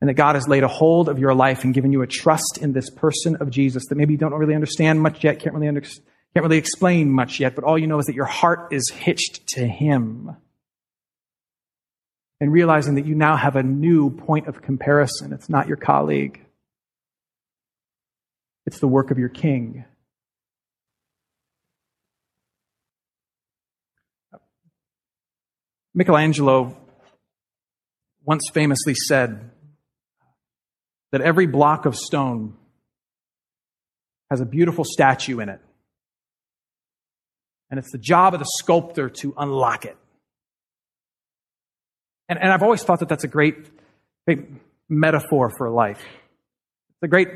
And 0.02 0.10
that 0.10 0.16
God 0.16 0.36
has 0.36 0.50
laid 0.50 0.64
a 0.64 0.68
hold 0.68 1.08
of 1.08 1.18
your 1.18 1.34
life 1.34 1.64
and 1.64 1.74
given 1.74 1.94
you 1.94 2.02
a 2.02 2.08
trust 2.08 2.60
in 2.62 2.74
this 2.74 2.90
person 2.90 3.38
of 3.38 3.50
Jesus 3.50 3.86
that 3.88 3.96
maybe 3.96 4.14
you 4.14 4.18
don't 4.18 4.34
really 4.34 4.56
understand 4.56 5.02
much 5.02 5.24
yet, 5.24 5.40
can't 5.40 5.56
really, 5.56 5.70
under, 5.70 5.80
can't 5.80 6.44
really 6.44 6.58
explain 6.58 7.10
much 7.10 7.40
yet, 7.40 7.56
but 7.56 7.64
all 7.64 7.78
you 7.78 7.88
know 7.88 8.00
is 8.00 8.08
that 8.08 8.16
your 8.16 8.26
heart 8.26 8.74
is 8.74 8.90
hitched 8.90 9.48
to 9.50 9.66
Him. 9.66 10.36
And 12.44 12.52
realizing 12.52 12.96
that 12.96 13.06
you 13.06 13.16
now 13.16 13.38
have 13.38 13.56
a 13.56 13.64
new 13.64 14.10
point 14.10 14.48
of 14.48 14.62
comparison. 14.62 15.32
It's 15.32 15.48
not 15.48 15.70
your 15.70 15.78
colleague, 15.78 16.46
it's 18.66 18.80
the 18.80 18.88
work 18.90 19.12
of 19.12 19.18
your 19.18 19.30
King. 19.30 19.86
Michelangelo 25.94 26.76
once 28.26 28.44
famously 28.54 28.94
said 28.94 29.50
that 31.14 31.22
every 31.22 31.48
block 31.48 31.86
of 31.86 31.96
stone 31.96 32.58
has 34.30 34.42
a 34.42 34.46
beautiful 34.46 34.84
statue 34.84 35.40
in 35.40 35.48
it. 35.48 35.62
And 37.70 37.80
it's 37.80 37.94
the 37.94 37.98
job 37.98 38.34
of 38.34 38.42
the 38.42 38.50
sculptor 38.60 39.08
to 39.22 39.34
unlock 39.38 39.86
it. 39.86 39.96
And, 42.34 42.42
and 42.42 42.52
I've 42.52 42.64
always 42.64 42.82
thought 42.82 43.02
that 43.02 43.10
that's 43.10 43.24
a 43.24 43.28
great, 43.28 43.58
great 44.26 44.40
metaphor 44.90 45.52
for 45.56 45.70
life. 45.70 46.00
It's 46.00 47.04
a 47.04 47.08
great 47.08 47.28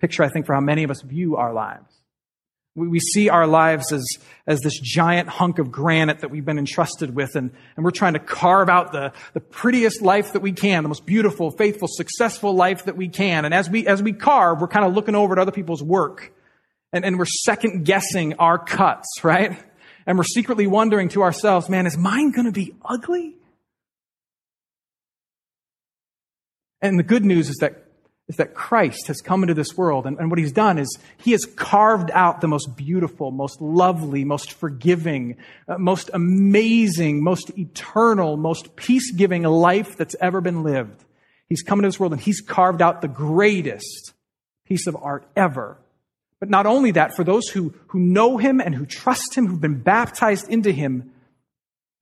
picture, 0.00 0.24
I 0.24 0.28
think, 0.30 0.46
for 0.46 0.54
how 0.54 0.60
many 0.60 0.82
of 0.82 0.90
us 0.90 1.00
view 1.00 1.36
our 1.36 1.52
lives. 1.52 1.94
We, 2.74 2.88
we 2.88 2.98
see 2.98 3.28
our 3.28 3.46
lives 3.46 3.92
as, 3.92 4.04
as 4.44 4.60
this 4.60 4.76
giant 4.80 5.28
hunk 5.28 5.60
of 5.60 5.70
granite 5.70 6.20
that 6.20 6.32
we've 6.32 6.44
been 6.44 6.58
entrusted 6.58 7.14
with, 7.14 7.36
and, 7.36 7.52
and 7.76 7.84
we're 7.84 7.92
trying 7.92 8.14
to 8.14 8.18
carve 8.18 8.68
out 8.68 8.90
the, 8.90 9.12
the 9.32 9.38
prettiest 9.38 10.02
life 10.02 10.32
that 10.32 10.42
we 10.42 10.50
can, 10.50 10.82
the 10.82 10.88
most 10.88 11.06
beautiful, 11.06 11.52
faithful, 11.52 11.86
successful 11.86 12.52
life 12.52 12.86
that 12.86 12.96
we 12.96 13.06
can. 13.06 13.44
And 13.44 13.54
as 13.54 13.70
we, 13.70 13.86
as 13.86 14.02
we 14.02 14.12
carve, 14.12 14.60
we're 14.60 14.66
kind 14.66 14.84
of 14.84 14.92
looking 14.92 15.14
over 15.14 15.34
at 15.34 15.38
other 15.38 15.52
people's 15.52 15.84
work, 15.84 16.32
and, 16.92 17.04
and 17.04 17.16
we're 17.16 17.26
second 17.26 17.84
guessing 17.84 18.34
our 18.40 18.58
cuts, 18.58 19.06
right? 19.22 19.56
And 20.04 20.18
we're 20.18 20.24
secretly 20.24 20.66
wondering 20.66 21.10
to 21.10 21.22
ourselves, 21.22 21.68
man, 21.68 21.86
is 21.86 21.96
mine 21.96 22.32
going 22.32 22.46
to 22.46 22.52
be 22.52 22.74
ugly? 22.84 23.36
And 26.82 26.98
the 26.98 27.04
good 27.04 27.24
news 27.24 27.48
is 27.48 27.56
that 27.58 27.84
is 28.28 28.36
that 28.36 28.54
Christ 28.54 29.08
has 29.08 29.20
come 29.20 29.42
into 29.42 29.52
this 29.52 29.76
world, 29.76 30.06
and, 30.06 30.16
and, 30.18 30.30
what 30.30 30.38
he's 30.38 30.52
done 30.52 30.78
is 30.78 30.96
he 31.18 31.32
has 31.32 31.44
carved 31.44 32.10
out 32.12 32.40
the 32.40 32.46
most 32.48 32.76
beautiful, 32.76 33.32
most 33.32 33.60
lovely, 33.60 34.24
most 34.24 34.52
forgiving, 34.52 35.36
uh, 35.66 35.76
most 35.76 36.08
amazing, 36.14 37.22
most 37.22 37.50
eternal, 37.58 38.36
most 38.36 38.76
peace 38.76 39.10
giving 39.12 39.42
life 39.42 39.96
that's 39.96 40.14
ever 40.20 40.40
been 40.40 40.62
lived. 40.62 41.04
He's 41.48 41.62
come 41.62 41.80
into 41.80 41.88
this 41.88 41.98
world 42.00 42.12
and 42.12 42.20
he's 42.22 42.40
carved 42.40 42.80
out 42.80 43.02
the 43.02 43.08
greatest 43.08 44.14
piece 44.66 44.86
of 44.86 44.96
art 44.96 45.26
ever. 45.36 45.76
But 46.40 46.48
not 46.48 46.64
only 46.64 46.92
that, 46.92 47.14
for 47.14 47.24
those 47.24 47.48
who, 47.48 47.74
who 47.88 47.98
know 47.98 48.38
him 48.38 48.60
and 48.60 48.74
who 48.74 48.86
trust 48.86 49.34
him, 49.34 49.46
who've 49.46 49.60
been 49.60 49.82
baptized 49.82 50.48
into 50.48 50.72
him, 50.72 51.12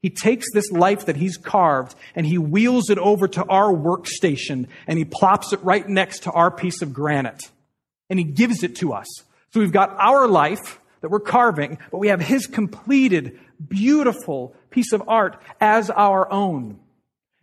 he 0.02 0.10
takes 0.10 0.46
this 0.52 0.70
life 0.70 1.06
that 1.06 1.16
he's 1.16 1.36
carved 1.36 1.94
and 2.14 2.26
he 2.26 2.38
wheels 2.38 2.88
it 2.88 2.98
over 2.98 3.28
to 3.28 3.44
our 3.44 3.70
workstation 3.72 4.66
and 4.86 4.98
he 4.98 5.04
plops 5.04 5.52
it 5.52 5.62
right 5.62 5.86
next 5.86 6.22
to 6.22 6.32
our 6.32 6.50
piece 6.50 6.80
of 6.80 6.92
granite. 6.92 7.50
And 8.08 8.18
he 8.18 8.24
gives 8.24 8.62
it 8.62 8.76
to 8.76 8.92
us. 8.92 9.06
So 9.52 9.60
we've 9.60 9.72
got 9.72 9.94
our 9.98 10.26
life 10.26 10.80
that 11.02 11.10
we're 11.10 11.20
carving, 11.20 11.78
but 11.90 11.98
we 11.98 12.08
have 12.08 12.20
his 12.20 12.46
completed, 12.46 13.38
beautiful 13.68 14.54
piece 14.70 14.92
of 14.92 15.02
art 15.06 15.40
as 15.60 15.90
our 15.90 16.30
own. 16.32 16.78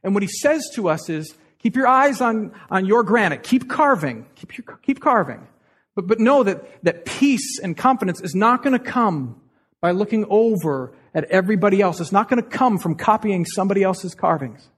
And 0.03 0.13
what 0.13 0.23
he 0.23 0.29
says 0.29 0.69
to 0.75 0.89
us 0.89 1.09
is, 1.09 1.35
keep 1.59 1.75
your 1.75 1.87
eyes 1.87 2.21
on, 2.21 2.53
on 2.69 2.85
your 2.85 3.03
granite. 3.03 3.43
Keep 3.43 3.69
carving. 3.69 4.25
Keep, 4.35 4.57
your, 4.57 4.77
keep 4.81 4.99
carving. 4.99 5.47
But, 5.95 6.07
but 6.07 6.19
know 6.19 6.43
that, 6.43 6.83
that 6.83 7.05
peace 7.05 7.59
and 7.59 7.75
confidence 7.75 8.21
is 8.21 8.35
not 8.35 8.63
going 8.63 8.77
to 8.77 8.83
come 8.83 9.41
by 9.81 9.91
looking 9.91 10.25
over 10.29 10.93
at 11.17 11.23
everybody 11.31 11.81
else. 11.81 11.99
It's 11.99 12.11
not 12.11 12.29
going 12.29 12.41
to 12.41 12.47
come 12.47 12.77
from 12.77 12.93
copying 12.93 13.43
somebody 13.43 13.81
else's 13.81 14.13
carvings. 14.13 14.69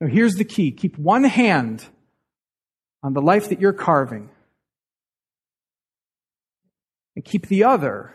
Now, 0.00 0.08
here's 0.08 0.34
the 0.34 0.44
key 0.44 0.72
keep 0.72 0.98
one 0.98 1.22
hand 1.22 1.86
on 3.04 3.12
the 3.12 3.22
life 3.22 3.50
that 3.50 3.60
you're 3.60 3.72
carving, 3.72 4.28
and 7.14 7.24
keep 7.24 7.46
the 7.46 7.64
other. 7.64 8.12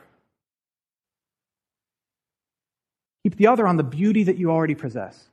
Keep 3.24 3.38
the 3.38 3.48
other 3.48 3.66
on 3.66 3.78
the 3.78 3.84
beauty 3.84 4.24
that 4.26 4.38
you 4.38 4.52
already 4.52 4.76
possess. 4.76 5.30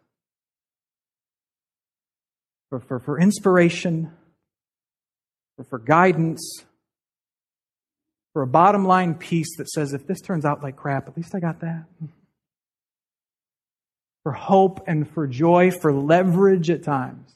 For, 2.68 2.79
for, 2.79 3.01
for 3.01 3.18
inspiration, 3.18 4.12
for, 5.57 5.64
for 5.64 5.81
guidance, 5.81 6.64
for 8.32 8.42
a 8.42 8.46
bottom 8.46 8.84
line 8.84 9.14
piece 9.14 9.56
that 9.56 9.68
says, 9.68 9.92
if 9.92 10.06
this 10.06 10.20
turns 10.20 10.44
out 10.44 10.62
like 10.62 10.76
crap, 10.76 11.08
at 11.08 11.16
least 11.16 11.34
I 11.34 11.40
got 11.40 11.60
that. 11.60 11.84
For 14.22 14.32
hope 14.32 14.84
and 14.86 15.08
for 15.08 15.26
joy, 15.26 15.70
for 15.70 15.92
leverage 15.92 16.70
at 16.70 16.82
times. 16.82 17.34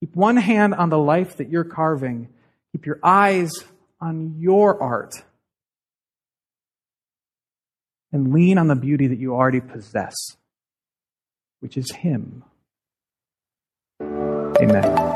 Keep 0.00 0.14
one 0.14 0.36
hand 0.36 0.74
on 0.74 0.90
the 0.90 0.98
life 0.98 1.38
that 1.38 1.48
you're 1.48 1.64
carving. 1.64 2.28
Keep 2.72 2.86
your 2.86 3.00
eyes 3.02 3.52
on 4.00 4.36
your 4.38 4.80
art. 4.82 5.14
And 8.12 8.32
lean 8.32 8.58
on 8.58 8.68
the 8.68 8.76
beauty 8.76 9.08
that 9.08 9.18
you 9.18 9.34
already 9.34 9.60
possess, 9.60 10.14
which 11.60 11.76
is 11.76 11.90
Him. 11.90 12.44
Amen. 14.00 15.15